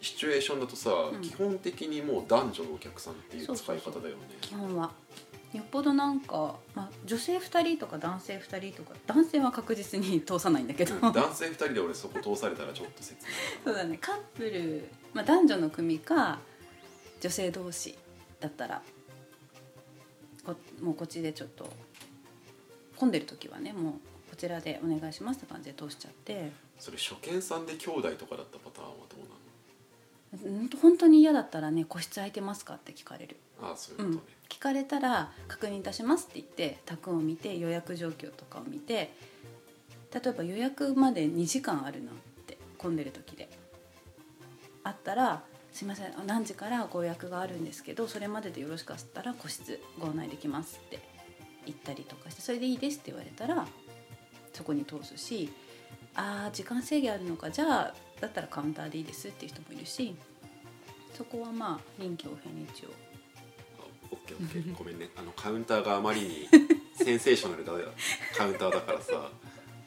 [0.00, 1.20] シチュエーションだとさ、うん。
[1.20, 4.20] 基本的にもう男女のお客さんっていう使い方だよね。
[4.40, 4.90] 基本は。
[5.52, 11.00] よっぽどなんか、まあ、女性2人とか男性2人とか男性は確実に通さないんだけど、うん。
[11.00, 13.32] 男性2人で俺そこ通されたらちょっと切ない
[13.64, 13.98] そうだね。
[14.00, 16.38] カップル、まあ、男女の組か
[17.20, 17.96] 女性同士
[18.38, 18.82] だったら
[20.44, 21.68] こもうこっちでちょっと
[22.96, 23.92] 混んでる時はねもう
[24.30, 26.52] こちらでお願いしますって感じで通しちゃって。
[26.78, 39.14] それ初見さんで兄弟とかだったパターンはどうなうん本当に嫌だったらね「個室空いてますか?」って聞かれる、のああそういううんことね、聞かれたら「確認いたします」って言って卓を見て予約状況とかを見て
[40.12, 42.14] 例えば予約まで2時間あるなっ
[42.46, 43.48] て混んでる時で。
[44.86, 45.42] あったら
[45.74, 51.00] 「すいません何時からご予約があるんですけどそれまででよろしかったら個室ご案内できます」って
[51.64, 53.66] 言ったりとかして「それでいいです」って言われたら
[54.56, 55.50] そこに通すし
[56.16, 60.16] 「あー時間制限あるのかじゃあだったらカウンターでいいです」っていう人もいるし
[61.14, 62.88] そこはまあ臨機応変に一応。
[63.78, 64.74] あオッケーオッケー。
[64.76, 65.10] ごめんね。
[65.16, 66.48] あのカウンターがあまりに
[66.96, 67.72] センセーショナルだ
[68.34, 69.30] カウンターだからさ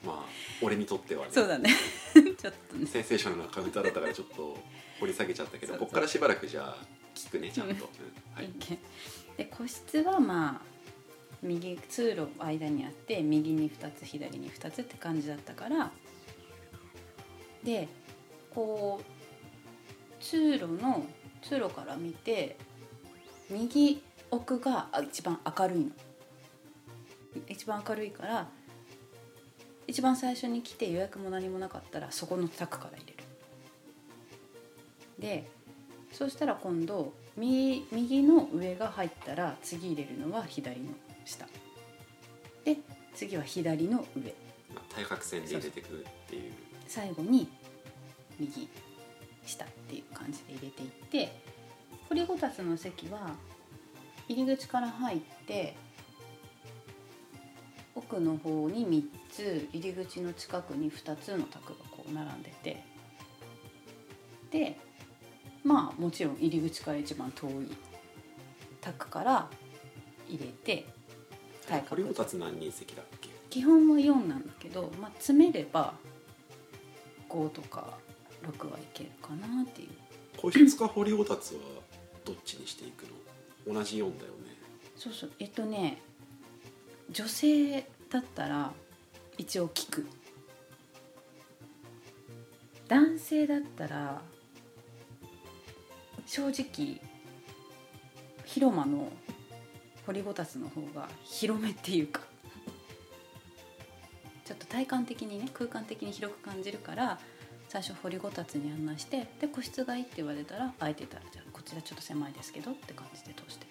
[0.04, 0.28] まあ
[0.62, 1.32] 俺にとってはね。
[1.32, 1.70] そうだね。
[2.14, 2.86] ちょっとね。
[2.86, 4.58] センセーショナルなカウンターだったからちょっと
[5.00, 8.34] 掘り下げちゃったけどここからしばらくじゃあ聞くねちゃんと、うん。
[8.34, 8.52] はい。
[9.36, 10.69] で個室はまあ
[11.42, 15.90] 右通路間にあって右に2つ左に2つって感じだったから
[17.64, 17.88] で
[18.54, 21.04] こう通路の
[21.42, 22.56] 通路から見て
[23.48, 25.90] 右奥が一番明るいの。
[27.48, 28.48] 一番明るいから
[29.86, 33.18] 一番最初に来て予約も何もなかったらそこの卓から入れる。
[35.18, 35.50] で
[36.12, 40.90] そうしたら今度右右の上が入ったら次入れるのは左の。
[41.24, 41.46] 下
[42.64, 42.76] で
[43.14, 44.34] 次は左の上。
[44.74, 46.52] まあ、対角線で入れていくっていう。
[46.86, 47.48] 最後に
[48.38, 48.68] 右
[49.46, 51.40] 下っていう感じで入れていって
[52.08, 53.34] 掘りごたつの席は
[54.28, 55.76] 入り口から入って
[57.94, 62.84] 奥の方に3つ入り口の近くに2つの卓がこう並んでて
[64.50, 64.78] で
[65.62, 67.50] まあもちろん入り口から一番遠い
[68.80, 69.48] 卓から
[70.28, 70.86] 入れて
[71.70, 73.30] 対角掘りごたつ何人席だっけ？
[73.48, 75.94] 基本は4なんだけど、まあ、詰めれば
[77.28, 77.96] 5とか
[78.42, 79.88] 6はいけるかなっていう。
[80.36, 81.60] 個室か掘りごたつは
[82.24, 83.04] どっちにしていく
[83.66, 83.74] の？
[83.74, 84.16] 同じ4だよね。
[84.96, 85.30] そうそう。
[85.38, 86.02] えっとね
[87.10, 88.72] 女性だったら
[89.38, 90.06] 一応聞く。
[92.88, 94.20] 男性だったら
[96.26, 97.00] 正直
[98.44, 99.12] 広間の
[100.10, 102.22] 掘りごたつの方が広めっていうか。
[104.44, 107.20] ちょっと体感的にね空間的に広く感じるから
[107.68, 113.68] 最初掘りごたつに案内してで個室がいいって言われたら空いてたらじゃあこちらちょっと狭いですけどって感じで通して。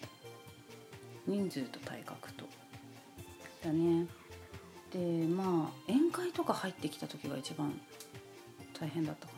[1.26, 2.48] 人数と体格と。
[3.62, 4.06] だね。
[4.90, 7.78] でまあ宴会とか入ってきた時が一番
[8.72, 9.34] 大変だったか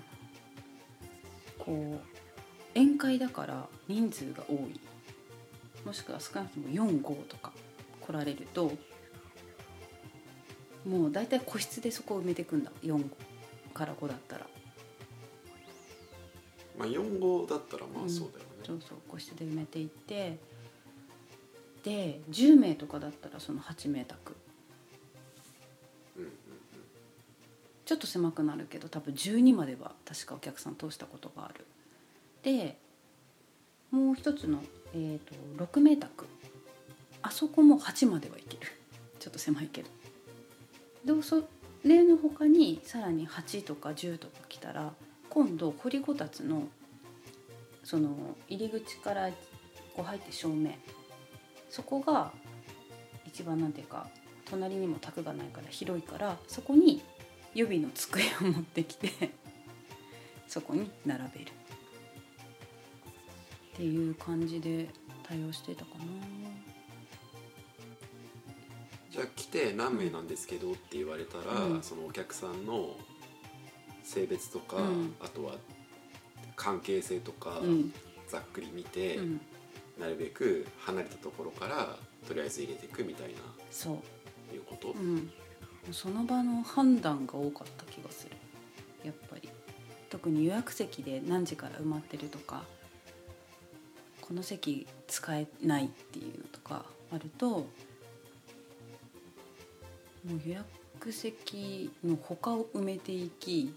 [1.58, 1.64] な。
[1.64, 4.91] こう宴会だから人数が多い。
[5.84, 7.52] もしくは少なくとも45とか
[8.00, 8.72] 来られると
[10.86, 12.72] もう大体個室でそこを埋めていくんだ。
[12.82, 13.04] 4
[13.72, 14.46] から5だったら。
[16.78, 18.06] まあ4号だったらまうん。
[18.06, 20.38] あそうだよね、そうそう個室で埋めていって
[21.84, 24.34] で10名とかだったらその8名宅。
[26.16, 26.32] うんうん
[27.84, 31.66] ちょっと狭くなるけど多分12までは確かお客さん通したことがある。
[32.42, 32.78] で
[33.90, 34.62] もう一つの、
[34.94, 35.34] えー、と
[35.64, 36.26] 6名宅
[37.22, 38.70] あそこも8まではいける。
[39.18, 39.82] ちょっと狭いけ
[41.04, 41.14] ど。
[41.16, 41.42] でそ
[41.84, 44.92] れの他にさらに8とか10とか来たら
[45.30, 46.68] 今度掘りごたつの
[47.84, 49.30] その入り口から
[49.94, 50.74] こう入って正面。
[51.70, 52.32] そこが
[53.26, 54.06] 一番なんていうか
[54.44, 57.02] 隣にも卓がないから広いからそこに
[57.54, 59.30] 予備の机を持ってきて
[60.46, 61.46] そこに並べる。
[63.72, 64.88] っていう感じで
[65.22, 66.04] 対応してたかな。
[69.10, 71.82] じゃあ来て何名なんですけどって言われたら、うん。
[71.82, 72.96] そのお客さんの
[74.02, 75.14] 性別とか、うん。
[75.20, 75.54] あとは
[76.56, 77.92] 関係性とか、うん。
[78.28, 79.40] ざっくり見て、うん。
[80.00, 81.96] なるべく離れたところから
[82.26, 83.34] とりあえず入れていくみたいな
[83.70, 84.54] そう。
[84.54, 85.30] いうこと、うん。
[85.92, 88.36] その場の判断が多かった気がする。
[89.04, 89.48] やっぱり。
[90.10, 92.64] 特に予約席で何時から埋まってるとか
[94.32, 97.66] この席使えないっていうのとかあるとも
[100.26, 103.74] う予約席の他を埋めていき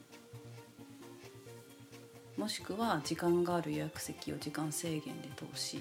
[2.38, 5.80] もしくは時間がある予約席を時間制限で通し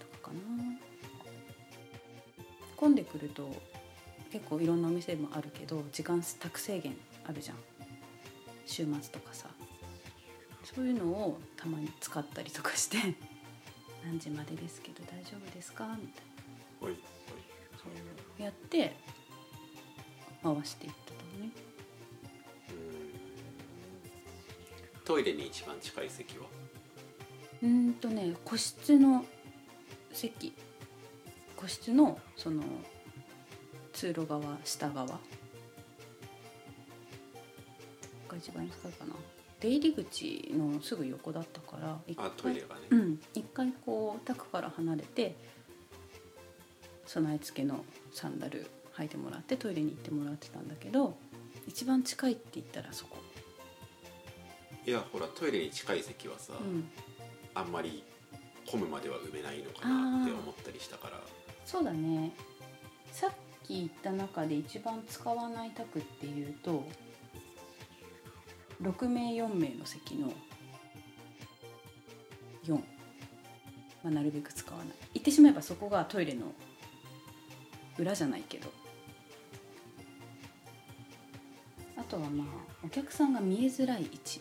[0.00, 0.40] とかかな。
[2.76, 3.54] 混んでくると
[4.32, 6.96] 結構いろんなお店もあるけど時間宅制限
[7.26, 7.56] あるじゃん。
[8.64, 9.51] 週末とかさ。
[10.74, 12.96] そういうのをたまに使ったりとかして
[14.04, 16.24] 「何時までですけど大丈夫ですか?」みたい
[16.80, 16.86] な。
[16.88, 16.96] はい
[18.38, 18.96] やって
[20.42, 21.50] 回していったとね。
[22.70, 22.72] う
[24.98, 25.04] ん。
[25.04, 26.46] トイレに一番近い席は？
[27.62, 29.24] うーんとね個室の
[30.12, 30.52] 席。
[31.56, 32.62] 個室のその
[33.92, 35.06] 通路側下側。
[35.06, 35.20] が
[38.36, 39.14] 一番近いかな
[39.62, 45.36] 出入り口のすぐ横だったから一あトイレがね、うん一回こう宅から離れて
[47.06, 51.16] 備え付けのサンダル履いてもらってトイレに行ってもらってたんだけど
[51.68, 53.18] 一番近いって言ったらそこ、
[54.84, 56.88] いやほらトイレに近い席はさ、うん、
[57.54, 58.02] あんまり
[58.68, 61.20] 混むまでは埋めないのかなって思ったりしたから。
[61.64, 62.32] そうだね。
[63.12, 63.30] さっ
[63.62, 66.84] き言った中で一番使わない宅っていうと
[68.82, 70.32] 6名4名の席の
[72.64, 72.80] 4、ま
[74.06, 74.86] あ、なるべく使わない。
[75.14, 76.52] 言ってしまえばそこがトイレの
[77.98, 78.70] 裏じゃないけど。
[81.96, 82.46] あとはまあ
[82.84, 84.40] お客さんが見えづらい位置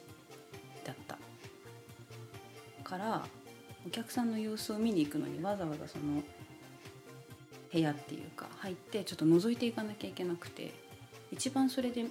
[0.84, 1.18] だった。
[2.84, 3.24] から
[3.86, 6.22] お客さんの様子を見に行くのにわざわざその
[7.72, 10.74] 部屋っていうか入ってちょっと覗いていかなきゃいけなくて
[11.32, 12.06] 一番それで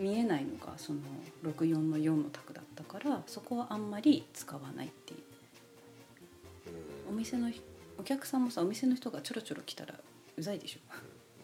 [0.00, 1.00] 見えないのがその
[1.44, 5.20] 64の4の卓だったからそこはあんまり使わないっていう。
[7.08, 7.60] お店のひ
[7.98, 9.94] お客さんもさお店の人がちょろちょろ来たら
[10.38, 10.78] うざいでしょ。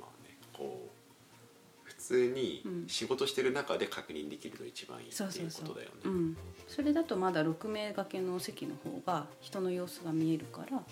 [0.00, 2.84] まあねこう普通にうん。
[2.88, 5.94] 仕事してる中で確認できるの一番いいってそういうことだよね。
[6.04, 6.36] うん、
[6.66, 10.82] それだとまだ6名掛けの席の方が人の様子が見えるから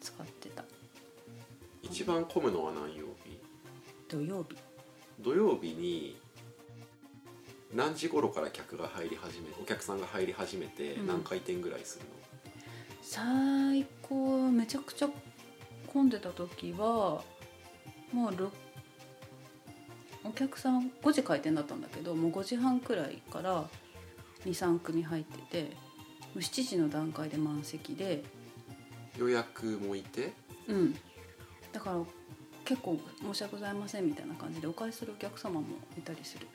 [0.00, 0.64] 使ってた。
[1.82, 3.38] 一番混むのは何曜日？
[4.08, 4.56] 土曜日。
[5.20, 6.16] 土曜日に
[7.74, 11.06] 何時頃から客が入り始めお客さんが入り始めてうん。
[11.06, 12.10] 何回転ぐらいするの、
[13.02, 15.08] 最高めちゃくちゃ
[15.92, 17.22] 混んでた時は
[18.12, 18.50] もうろ
[20.24, 23.68] お客さん5時開店だったんだけどもう5時半くらいから
[24.44, 25.70] 23組入ってても
[26.36, 28.22] う7時の段階で満席で
[29.18, 30.32] 予約もいて？
[30.68, 30.94] うん。
[31.72, 31.98] だから
[32.64, 35.66] 結構申し訳ございませんみたいな感じでお返しするお客様も
[35.98, 36.46] いたりする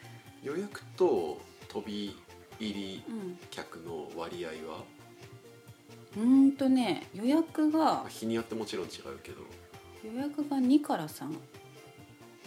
[0.43, 2.15] 予約と飛び
[2.59, 4.83] 入りうん客の割合は？
[6.15, 9.41] うーんとね予約まがあ日によってもちろん違うけど。
[10.03, 11.35] 予約が2から3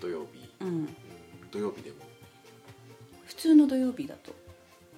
[0.00, 0.68] 土曜日、うん。
[0.68, 0.88] うん。
[1.50, 1.96] 土曜日でも？
[3.26, 4.32] 普通の土曜日だと。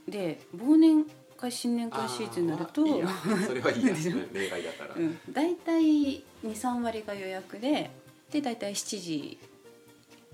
[0.09, 3.09] で忘年会新年会シーズンになるとあーいいや。
[3.47, 3.95] それはいいや。
[3.95, 4.13] でしょ？
[4.33, 7.91] 例外だから、うん、大体23割が予約で
[8.31, 9.39] で大体7時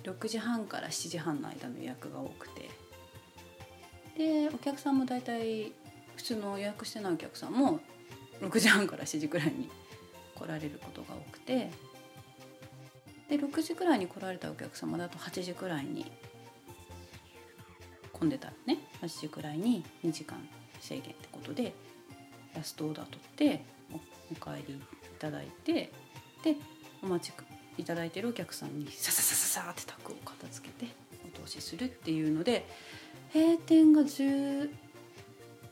[0.04, 2.68] 6時半から7時半の間の予約が多くて。
[4.16, 5.72] でお客さんも大体
[6.16, 7.78] 普通の予約してないお客さんも
[8.40, 9.70] 6時半から7時くらいに
[10.34, 11.70] 来られることが多くて。
[13.28, 16.10] で6時くらいに来られたお客様だと8時くらいに
[18.12, 18.78] 混んでたらね。
[19.02, 20.38] 8時くらいに2時間
[20.80, 21.74] 制限ってことで
[22.54, 24.80] ラストオーダー取っておお帰りい
[25.18, 25.92] ただいて
[26.42, 26.56] で
[27.02, 27.32] お待ち
[27.78, 30.92] いただいてるお客さんにさささささって卓を片付けて
[31.42, 32.66] お通しするっていうので
[33.32, 34.70] 閉店が10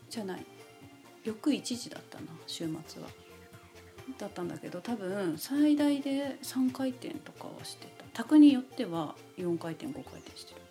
[0.09, 0.45] じゃない
[1.23, 3.09] 翌1時だったな週末は。
[4.17, 10.61] だったんだけど多分最大で3回転とかはしてた卓によっては4回転5回転してる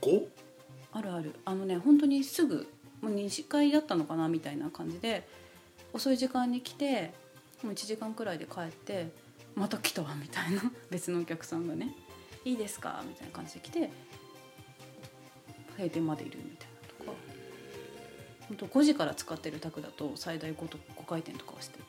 [0.00, 0.28] 5?
[0.92, 2.68] あるあるあのね本当にすぐ
[3.02, 5.26] もう2次会だったのかなみたいな感じで
[5.92, 7.12] 遅い時間に来て
[7.64, 9.08] もう1時間くらいで帰って
[9.56, 10.62] また来たわみたいな。
[10.90, 11.92] 別のお客さんがね
[12.44, 13.90] 「いいですか?」みたいな感じで来て。
[15.76, 17.18] 閉店までいるみたいなとか。
[18.48, 21.84] 本当5時から使ってる卓だと最大 5, と5回転とかはしてる。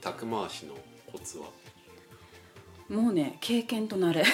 [0.00, 0.74] 宅回しの
[1.06, 1.50] コツは？
[2.88, 4.24] もうね経験と慣れ。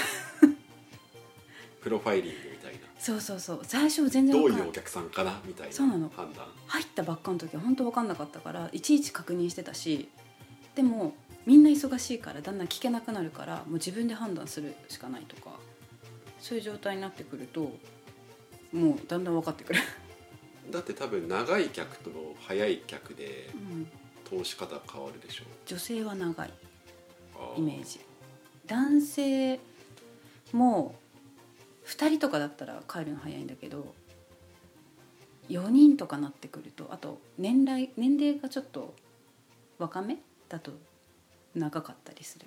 [1.82, 2.51] プロファイリング
[3.02, 3.60] そうそうそう。
[3.64, 4.66] 最初全然どう分かんい。
[4.66, 6.08] うお客さんかなみたいなそうなの。
[6.08, 6.46] 判断。
[6.68, 10.08] 入ったばっかの時は本当分かんなかったからいちいち確認してたし
[10.76, 11.12] でも
[11.44, 15.50] みんな忙しいからだんだん聞けなくなるからもう自分で判断するしかないとか
[16.38, 17.72] そういう状態になってくると
[18.72, 19.80] もうだんだん分かってくる、
[20.70, 23.50] だって多分長い客と早い客で
[24.32, 25.44] うん、通し方変わるでしょ。
[25.66, 26.50] 女性は長い。
[27.34, 28.00] あイメージ。
[28.66, 29.60] 男性
[30.52, 30.94] も
[31.86, 33.94] 2人とかだったら帰るの早いんだけど
[35.48, 38.94] 4人とかなってくるとあと年代年齢がちょっと
[39.78, 40.18] 若め
[40.48, 40.72] だと
[41.54, 42.46] 長かったりする。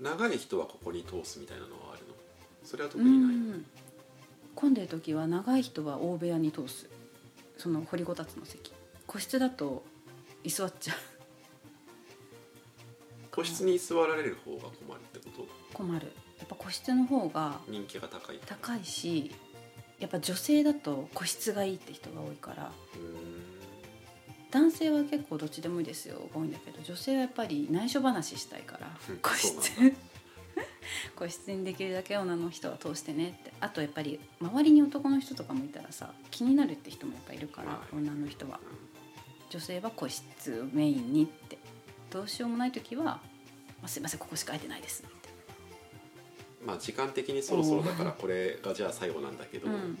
[0.00, 2.14] 長い人はここに通すみたいなのはあるの？
[2.64, 3.66] それは特にない、うん。
[4.54, 6.88] 混んでる時は長い人は大部屋に通す。
[7.58, 8.72] その掘りごたつの席。
[9.06, 9.84] 個室だと
[10.42, 10.96] 居座っちゃう。
[13.30, 15.46] 個室に座られる方が困るってこと？
[15.72, 16.12] 困る
[16.44, 18.38] やっぱ個室の方が人気が高い。
[18.44, 19.32] 高いし
[19.98, 22.70] やっぱ女性だと個室がいいって人が多いから
[24.50, 29.72] 男性は結構どっちでもいいですよが多いんだけど女性はやっぱり内緒話したいからうん個室。
[31.16, 33.52] 個室にできるだけ女の人は通してねって。
[33.60, 37.96] あとやっぱり周りに男の人とかもいたらさ気になるって人もやっぱいるから、はい。
[37.96, 38.60] 女の人は。
[39.48, 41.56] 女性は個室をメインにって。
[42.10, 43.20] どうしようもない時は
[43.82, 45.02] 「あすいませんここしか空いてないです」
[46.64, 49.98] まあ時間的にそろそろだからこれがじゃあ最後なんだけど、うん。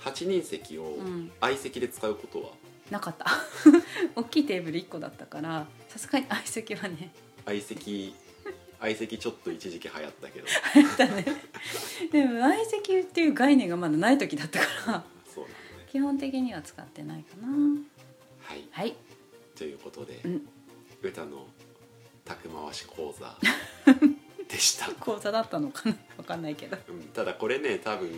[0.00, 1.30] 8人席をうん。
[1.40, 2.50] 相席で使うことは？
[2.90, 3.26] なかった。
[4.16, 7.12] 大きいテーブル1個だったからさすがに相席はね。
[7.44, 8.14] 相席
[8.80, 10.46] 相席ちょっと一時期流行ったけど。
[10.96, 11.24] だね。
[12.10, 15.04] でも相席っていう概念がまだない時だったから。
[15.34, 15.86] そうなのね。
[15.90, 17.48] 基本的には使ってないかな。
[18.42, 18.66] はい。
[18.70, 18.96] はい。
[19.54, 20.48] ということで、うん。
[21.02, 21.46] 歌の
[22.24, 23.36] 宅回し講座
[24.50, 25.96] でした、講座だったのかな？
[26.16, 26.76] 分かんないけど。
[26.88, 28.10] うん、ただこれね多分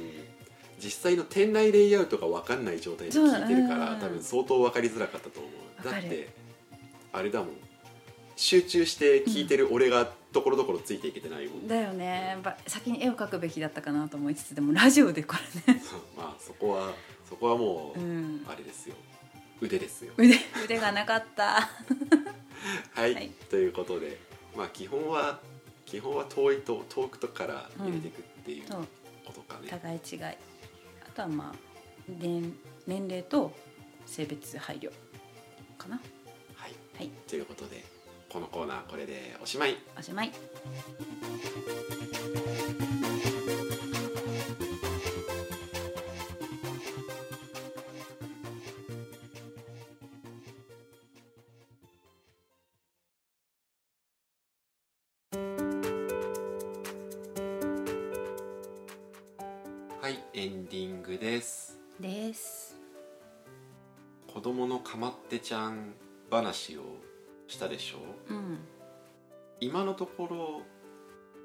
[0.82, 5.84] 実際の店内レイアウトが分かんない状態で聞いてるから多分相当分かりづらかったと思う。
[5.84, 6.30] だって
[7.12, 7.48] あれだもん。
[8.34, 12.38] 集中して聞いてる俺がところどころついていけてないもん、だよね。
[12.42, 15.82] ば先に絵を描くべきだったかなと思いつつでもラジオでこれね。
[16.16, 16.92] まあそこは
[17.28, 18.44] そこはもう、うん。
[18.48, 18.94] あれですよ。
[19.60, 20.14] 腕ですよ。
[20.16, 21.68] 腕腕がなかった。
[22.94, 23.30] はい、はい。
[23.50, 24.18] ということで
[24.56, 25.38] まあ基本は
[25.92, 28.66] 基本は遠いと遠くとから入れていくっていう
[29.26, 30.20] ことかね、互い違い。
[30.22, 30.36] あ
[31.14, 31.56] とはまあ
[32.08, 32.54] 年
[32.86, 33.52] 年齢と
[34.06, 34.90] 性別配慮
[35.76, 36.00] かな。
[36.54, 36.72] はい。
[36.96, 37.10] はい。
[37.28, 37.84] ということで
[38.30, 39.76] このコーナーこれでおしまい。
[39.98, 40.32] おしまい
[64.42, 65.94] 供のかまってちゃん
[66.30, 66.82] 話を
[67.46, 67.98] したでしょ？
[68.28, 68.58] ううん
[69.60, 70.62] 今のところ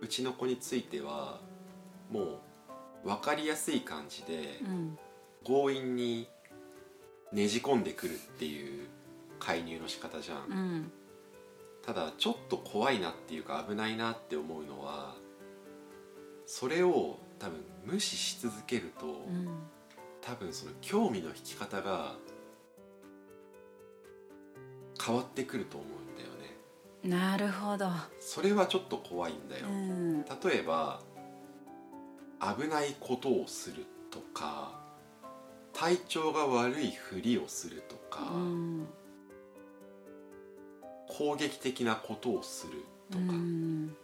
[0.01, 1.39] うちの子については
[2.11, 2.41] も
[3.03, 4.97] う分かりやすい感じでうん
[5.43, 6.27] 強引に
[7.31, 8.87] ねじ込んでくるっていう
[9.39, 10.91] 介入の仕方じゃん、うん。
[11.85, 15.15] ただちょっと怖いなっていうか危ないなって思うのは
[16.45, 19.47] それを多分無視し続けると、うん。
[20.21, 22.15] 多分その興味の引き方が
[25.07, 27.17] 変わってくると思うんだよね。
[27.17, 27.89] なるほど。
[28.19, 30.25] それはちょっと怖いんだよ、うん。
[30.25, 30.99] 例えば
[32.41, 34.77] 危ないことをするとか
[35.71, 38.87] 体調が悪いふりをするとか、うん。
[41.07, 43.95] 攻撃的なことをするとか、うん。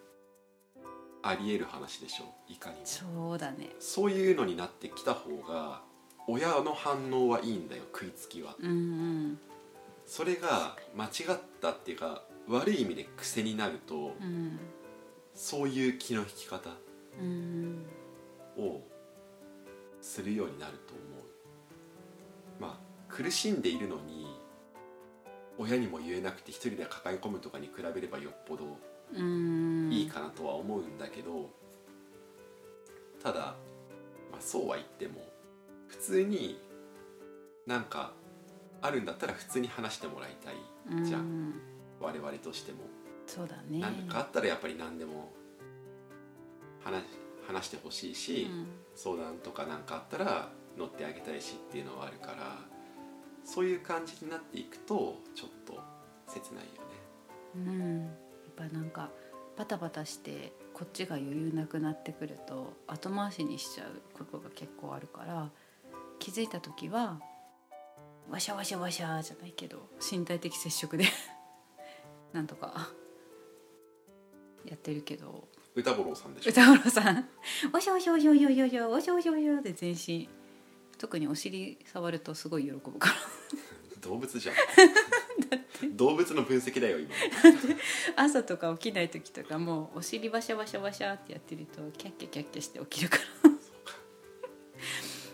[1.22, 2.26] ありえる話でしょ？
[2.48, 2.82] いかにも。
[2.86, 3.70] そうだね。
[3.80, 5.82] そういうのになってきた方が
[6.28, 8.56] 親の反応はいいんだよ食いつきは。
[8.60, 9.40] うんうん
[10.06, 14.60] それが間違ったっていうか悪い意味で癖になるとうん
[15.34, 16.70] そういう気の引き方
[18.58, 18.82] を
[20.02, 22.62] するようになると思う。
[22.62, 24.28] まあ苦しんでいるのに
[25.58, 28.78] 親にも言えなくて一人で抱え込むとかに比べればよっぽど
[29.90, 31.50] いいかなとは思うんだけど、
[33.22, 33.56] ただ、
[34.32, 35.22] まあ、そうは言っても
[35.88, 36.60] 普通に
[37.68, 38.14] なんか
[38.84, 41.22] あるんだったら普通に話してもらいたいじゃん。
[41.22, 41.54] うん。
[42.02, 42.80] 我々としても。
[43.26, 43.80] そうだね。
[43.80, 45.32] 何かあったらやっぱり何でも
[46.84, 47.04] 話
[47.48, 48.68] 話してほしいし、うん。
[48.94, 52.58] 相談とか何かあったら乗ってあげたいしっていうのはあるから
[53.46, 55.80] そういう感じになっていくとちょっと
[56.28, 56.80] 切ないよね。
[57.56, 58.02] うん。
[58.02, 58.08] や
[58.66, 59.10] っぱなんか
[59.58, 65.52] バタバタしてこっちが余裕なくなってくると後回しにしちゃうことが結構あるから
[66.20, 67.22] 気づいた時は
[68.30, 71.06] ワシャワシャワシャじゃないけど身体的接触で
[72.34, 72.90] なんとか
[74.66, 75.48] やってるけど。
[75.76, 76.52] 歌五郎さんでしょ？
[76.52, 77.28] 歌五郎さん
[77.74, 80.30] 「おしょおしょおしょおしょおしょおしょおしょおしょおしょ」で全身
[81.00, 83.16] 特にお尻触るとすごい喜ぶから
[84.02, 84.56] 動物じゃん
[85.98, 87.10] 動物の分析だよ今
[88.16, 93.18] 朝とか起きない時とかもうお尻バシャバシャバシャってやってるとキャッキャキャッキャして起きるか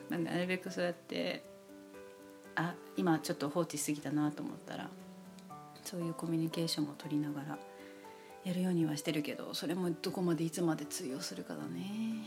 [0.10, 1.44] らなんでなるべくそうやって
[2.60, 4.90] あ今ちょっと放置しすぎたなと思ったら
[5.84, 7.58] そういうコミュニケーションも取りながら
[8.44, 12.26] やるようにはしてるけどそれもどこまでいつまで通用するかだね。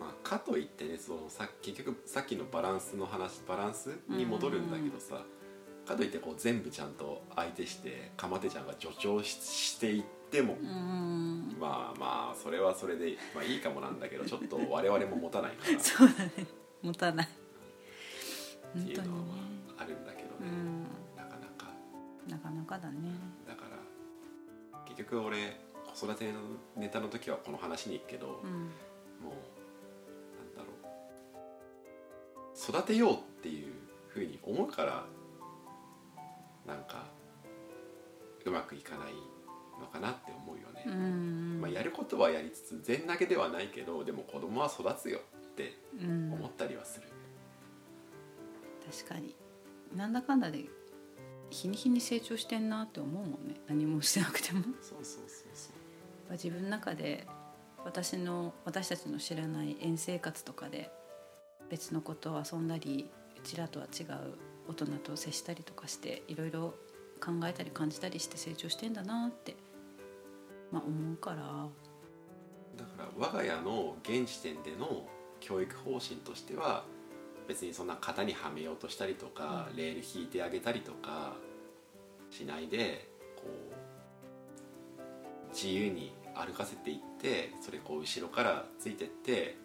[0.00, 5.24] まあかといってねそのさ結局さっきのバランスの話バランスに戻るんだけどさ、
[5.86, 11.56] かといってこう全部ちゃんと相手してかまてちゃんが助長ししていっても、うん。
[11.60, 15.76] まあまあそれはそれで、まあ、いいかもなんだけどちょっと我々も持たないから。
[15.76, 16.46] っ そうだね。
[16.82, 17.28] 持たない
[18.74, 19.34] て本当にねいうのはま
[19.78, 20.86] ああるんだけどね、うん。
[21.16, 21.72] なかなか。
[22.28, 22.98] なかなかだね。
[23.46, 23.78] だから
[24.86, 25.60] 結局俺
[25.94, 26.40] 子育ての
[26.76, 28.50] ネタの時はこの話に行くけど、うん。
[28.50, 28.58] も
[29.26, 29.30] う
[30.36, 30.78] なんだろう。
[32.58, 33.72] 育てようっていう
[34.08, 35.06] ふうに思うから
[36.66, 37.06] なんか
[38.44, 39.14] うまくいかない
[39.80, 46.32] のかなって思うよね、うんまあ、やることはやりつつ全投げではないけどでも子供は育つよってうん。
[46.32, 47.08] 思ったりはする、
[48.90, 49.36] 確かに。
[49.96, 50.66] なんだかんだで
[51.50, 53.56] 日に日に成長してんなって思うもんね。
[53.68, 54.62] 何もしてなくても。
[54.80, 55.78] そうそうそうそう。
[56.28, 57.26] ぱ自分の中で
[57.84, 60.90] 私の私たちの知らない園生活とかで
[61.70, 64.34] 別の子と遊んだりうちらとは違う
[64.68, 66.74] 大人と接したりとかしていろいろ
[67.20, 69.56] 考えたり感じたりして成長してんだなって、
[70.70, 71.66] まあ、思うから。
[72.76, 75.04] だから我が家の現時点での
[75.40, 76.84] 教育方針としては
[77.48, 79.76] 別にそんな型にはめようとしたりとか、うん。
[79.76, 81.34] レール引いてあげたりとか
[82.30, 83.44] しないでこ
[85.48, 89.56] う自由に歩かせていってそれこう後ろからついてって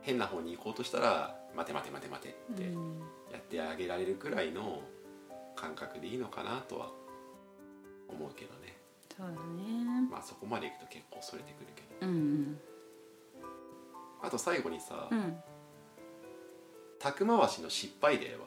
[0.00, 3.00] 変な方に行こうとしたら「待て待て待て待て」ってうん。
[3.32, 4.82] ややってあげられるくらいの
[5.56, 6.92] 感覚でいいのかなとは
[8.08, 8.78] 思うけどね。
[9.16, 10.08] そうだね。
[10.08, 12.06] まあそこまでいくと結構それてくるけど。
[12.06, 12.58] うん
[14.22, 15.36] あと最後にさ、うんうん
[17.06, 18.46] 宅回しの失敗例は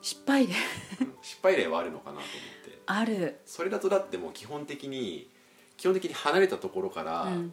[0.00, 0.54] 失敗で
[1.00, 2.26] うん失敗例はあるのかなと思っ
[2.70, 5.28] てあるそれだとだってもう基本的に
[5.76, 7.52] 基本的に離れたところから、うん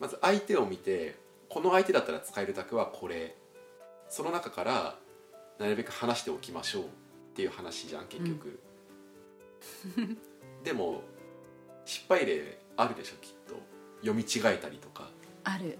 [0.00, 1.14] まず相手を見て
[1.48, 3.36] この相手だったら使える卓はこれ
[4.08, 4.96] その中から
[5.58, 6.86] なるべく話しておきましょうっ
[7.36, 8.58] ていう話じゃん結局、
[10.64, 11.02] でも
[11.86, 13.54] 失敗例あるでしょきっと
[14.00, 15.08] 読み違えたりとか
[15.44, 15.78] ある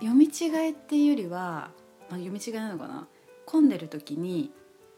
[0.00, 1.70] 読み違えっていうよりは、
[2.10, 3.06] まあ、読み違いなのかな？
[3.46, 4.52] 混んでる時に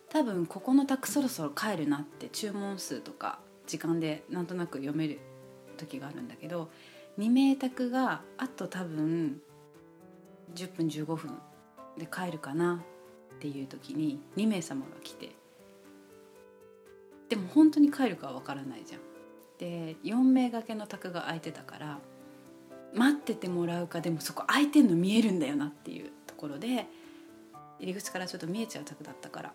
[0.08, 5.20] 多分ここの卓そろそろ帰るなって注文数とか時間でなんとなく読める
[5.76, 6.70] 時があるんだけど
[7.18, 9.40] 2名卓があと多分
[10.54, 11.38] 10分15分
[11.96, 12.82] で帰るかな
[13.36, 15.34] っていう時に2名様が来て
[17.28, 19.00] でも本当に帰るかは分からないじゃん。
[19.58, 21.98] で4名掛けの卓が空いてたから
[22.94, 26.86] 待っててもらうかでもそこ空いてんの見えるんだよなっていうところで
[27.82, 29.52] 入り口からちょっと見えちゃう卓だったから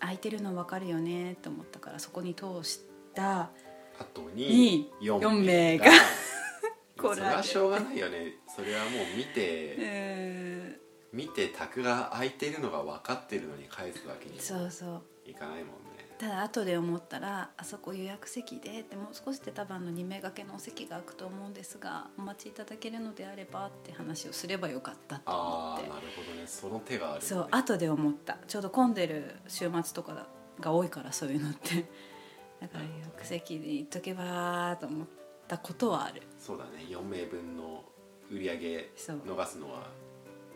[0.00, 2.80] 空いてるの分かるよねと思ったからそこに通し
[3.14, 3.50] た
[3.98, 5.92] 後にに4 4名名がが
[7.14, 8.38] それはしょうがないよね。
[8.54, 10.78] それはもう見うて
[11.12, 15.02] 見て卓が空いてるのが分かってるのに返すわけにそうそう。
[15.24, 15.91] いかないもんね
[16.22, 25.90] ただ後で思ったらあそこ予約席ででもう少しで多分あの2名掛けのお席が空くと思うんですがお待ちいただけるのであればって話をすればよかったとあ思って。
[25.90, 26.46] あなるほどね。
[26.46, 28.38] その手がある、ね、そう後で思った。
[28.46, 30.28] ちょうど混んでる週末とか
[30.60, 31.90] が多いからそういうのって。
[32.62, 35.06] だから予約席に行っとけばと思っ
[35.48, 36.22] たことはある。
[36.38, 36.84] そうだね。
[36.88, 37.82] 4名分の
[38.30, 39.88] 売り上げ逃すのは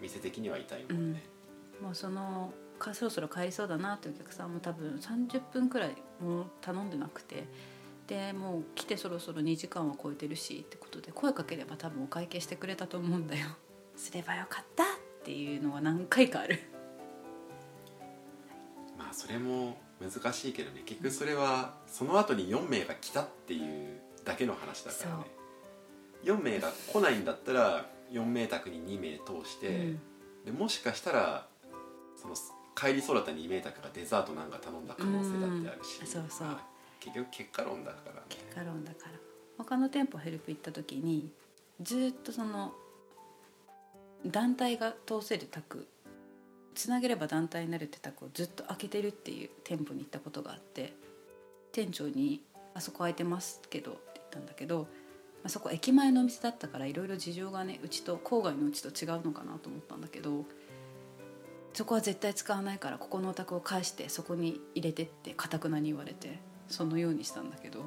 [0.01, 1.25] 店的には痛いもんね、
[1.83, 7.45] もうそのかそろそろ帰りそうだなってお客さんも多分30分くらいもう頼んでなくて
[8.07, 13.47] でもう来てそろそろ2時間は超えてるしってことで声かければ多分お会計してくれたと思うんだよ。
[13.97, 14.87] すればよかったっ
[15.25, 16.61] ていうのは何回かある。
[18.97, 20.83] まあそれも難しいけどね。
[20.85, 25.25] 結局それはその後に4名が来たっていうだけの話だからね。
[26.23, 30.01] 4名が来ないんだったら4名宅に2名通して、うん。
[30.45, 31.49] でもしかしたら
[32.17, 32.35] その
[32.77, 36.47] 帰りそうだった2名宅がデザートなんか頼んだ可能性だってあるし、うんそうそう。
[36.47, 38.21] まあ結局結果論だからね。
[38.29, 39.13] 結果論だから。
[39.59, 41.31] 他の店舗ヘルプ行った時に
[41.81, 42.73] ずっとその
[44.27, 45.87] 団体が通せる宅
[46.75, 50.95] つなげれば団体になるって宅をずっと開けてるっていう店舗に行ったことがあって
[51.73, 52.43] 店長に
[52.75, 54.87] 「あそこ空いてますけど」って言ったんだけど、ま
[55.45, 60.45] あ、そこ駅前のお店だったからいろいろ事情がねうちと郊外のうちと違うのかなと思ったんだけど
[61.77, 67.85] そこは絶対使わないからここのお宅を返してそこに入れてってかたくなに言われてそのようにしたんだけど。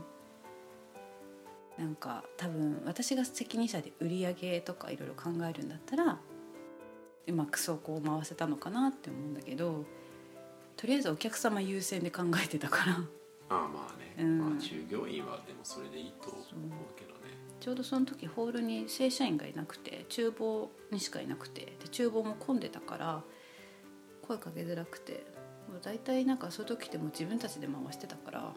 [1.80, 6.20] なんか多分私が責任者で売り上げとかいろいろ考えるんだったら
[7.26, 9.86] うまくそこを回せたのかなって思うんだけど
[10.76, 12.94] とりあえずお客様優先で考えてたから。
[12.94, 12.98] あ
[13.50, 14.40] あまあね、うん。
[14.40, 16.42] まあ従業員はでもそれでいいと思う
[16.98, 17.20] けどね。
[17.62, 23.24] ちょうどその時ホールに正社員がいなくて厨房にしかいなくてで厨房も混んでたから
[24.30, 25.26] 声かけづらくて
[25.68, 28.54] もう大体なんかそういう時ってもう自分たちで回してたから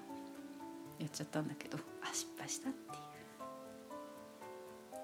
[0.99, 3.03] やっちゃったんだけどあ失敗したっていう。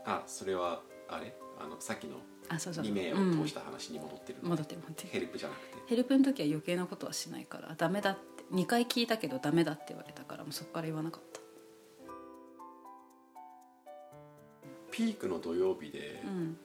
[0.04, 1.34] あそれはあれ？
[1.58, 4.44] あのさっきのあそうそう2名を通した話に戻ってるうん。
[4.44, 5.76] の、戻って戻ってヘルプじゃなくて？
[5.86, 11.40] ヘルプの時は余計なことはしないからダメだって2回聞いたけどダメだって言われたからもうそこから言わなかった。
[14.90, 16.56] ピークの土曜日で、うん。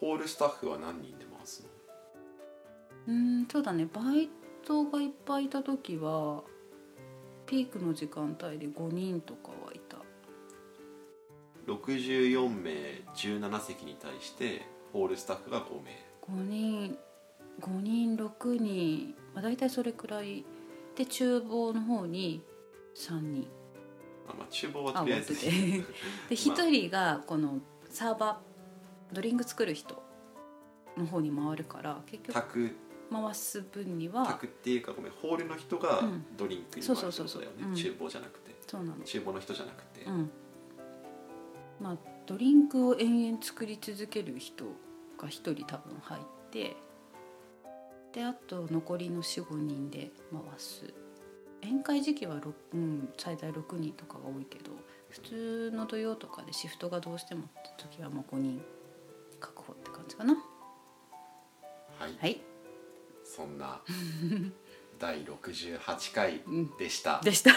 [0.00, 1.25] ホールスタッフは何人で
[3.08, 3.86] うんそうだね。
[3.92, 4.28] バイ
[4.64, 6.42] トがいっぱいいた時は
[7.46, 9.98] ピークの時間帯で5人とかはいた。
[11.66, 12.70] 64名
[13.14, 16.06] 17席に対してホールスタッフが5名。
[16.28, 16.98] 5人
[17.60, 20.44] 5人6人、まあ、大体それくらい。
[20.96, 22.42] で厨房の方に
[22.94, 23.46] 3人。
[24.26, 25.34] まあ、まあ厨房はあとりあえず。
[25.36, 25.78] 終わってて。
[26.30, 30.02] で1人がこのサーバードリンク作る人
[30.96, 32.76] の方に回るから結局宅
[33.10, 36.26] 回す分には宅っていうかごめんホールの人がうん。
[36.36, 38.54] ドリンクに回るっだよね、うん厨房じゃなくて。
[38.66, 38.96] そうなの。
[39.04, 40.30] 厨房の人じゃなくて、うん。
[41.80, 41.96] まあ
[42.26, 44.64] ドリンクを延々作り続ける人
[45.18, 46.76] が1人多分入って
[48.12, 50.92] であと残りの45人で回す。
[51.62, 54.70] 宴会時期は、ろうん、最大6人とかが多いけど
[55.08, 58.62] 普通の土曜とかでシフトがどうしてもって時はもう5人
[59.40, 60.34] 確保って感じかな。
[60.34, 62.40] はい、はい
[63.36, 63.82] そんな
[64.98, 66.40] 第68回
[66.78, 67.50] でした、でした。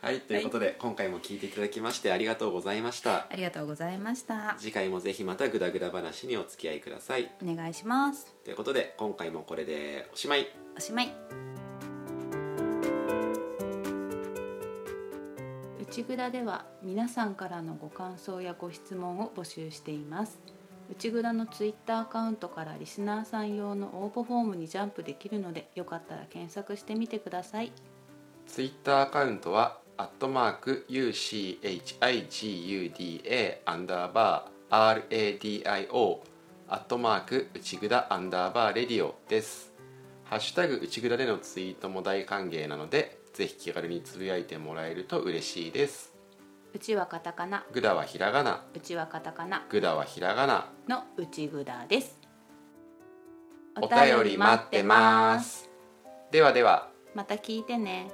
[0.00, 3.26] はいということで、今回も聞いていただきましてありがとうございました。
[3.30, 4.56] ありがとうございました。
[4.58, 7.32] 次回もぜひまたグダグダ話にお付き合いください。
[7.42, 8.36] お願いします。
[8.44, 10.46] ということで今回もこれでおしまい。
[10.76, 11.12] おしまい。
[15.80, 20.38] 内蔵では皆さんからのご感想やご質問を募集しています
[20.90, 27.72] 内蔵のツイッターアカウントからリスナーさん用の応募フォームにジャンプできるのでよかったら検索してみてください。
[28.46, 31.98] ツイッターアカウントはアットマーク UCHIGUDA
[33.66, 36.20] アンダーバー RADIO
[36.68, 39.72] アットマーク内ぐだアンダーバーレディオです。
[40.24, 46.07] ハッシュタグ内ぐだでのツイートも大歓迎なのでぜひ気軽につぶやいてもらえると嬉しいです。
[46.78, 47.64] うちはカタカナ。
[47.72, 48.62] ぐだはひらがな。
[48.72, 49.66] うちはカタカナ。
[49.68, 50.70] ぐだはひらがな。
[50.86, 52.16] の内蔵です。
[53.82, 55.68] お便り待ってます。
[56.30, 56.88] ではでは。
[57.16, 58.12] また聞いてね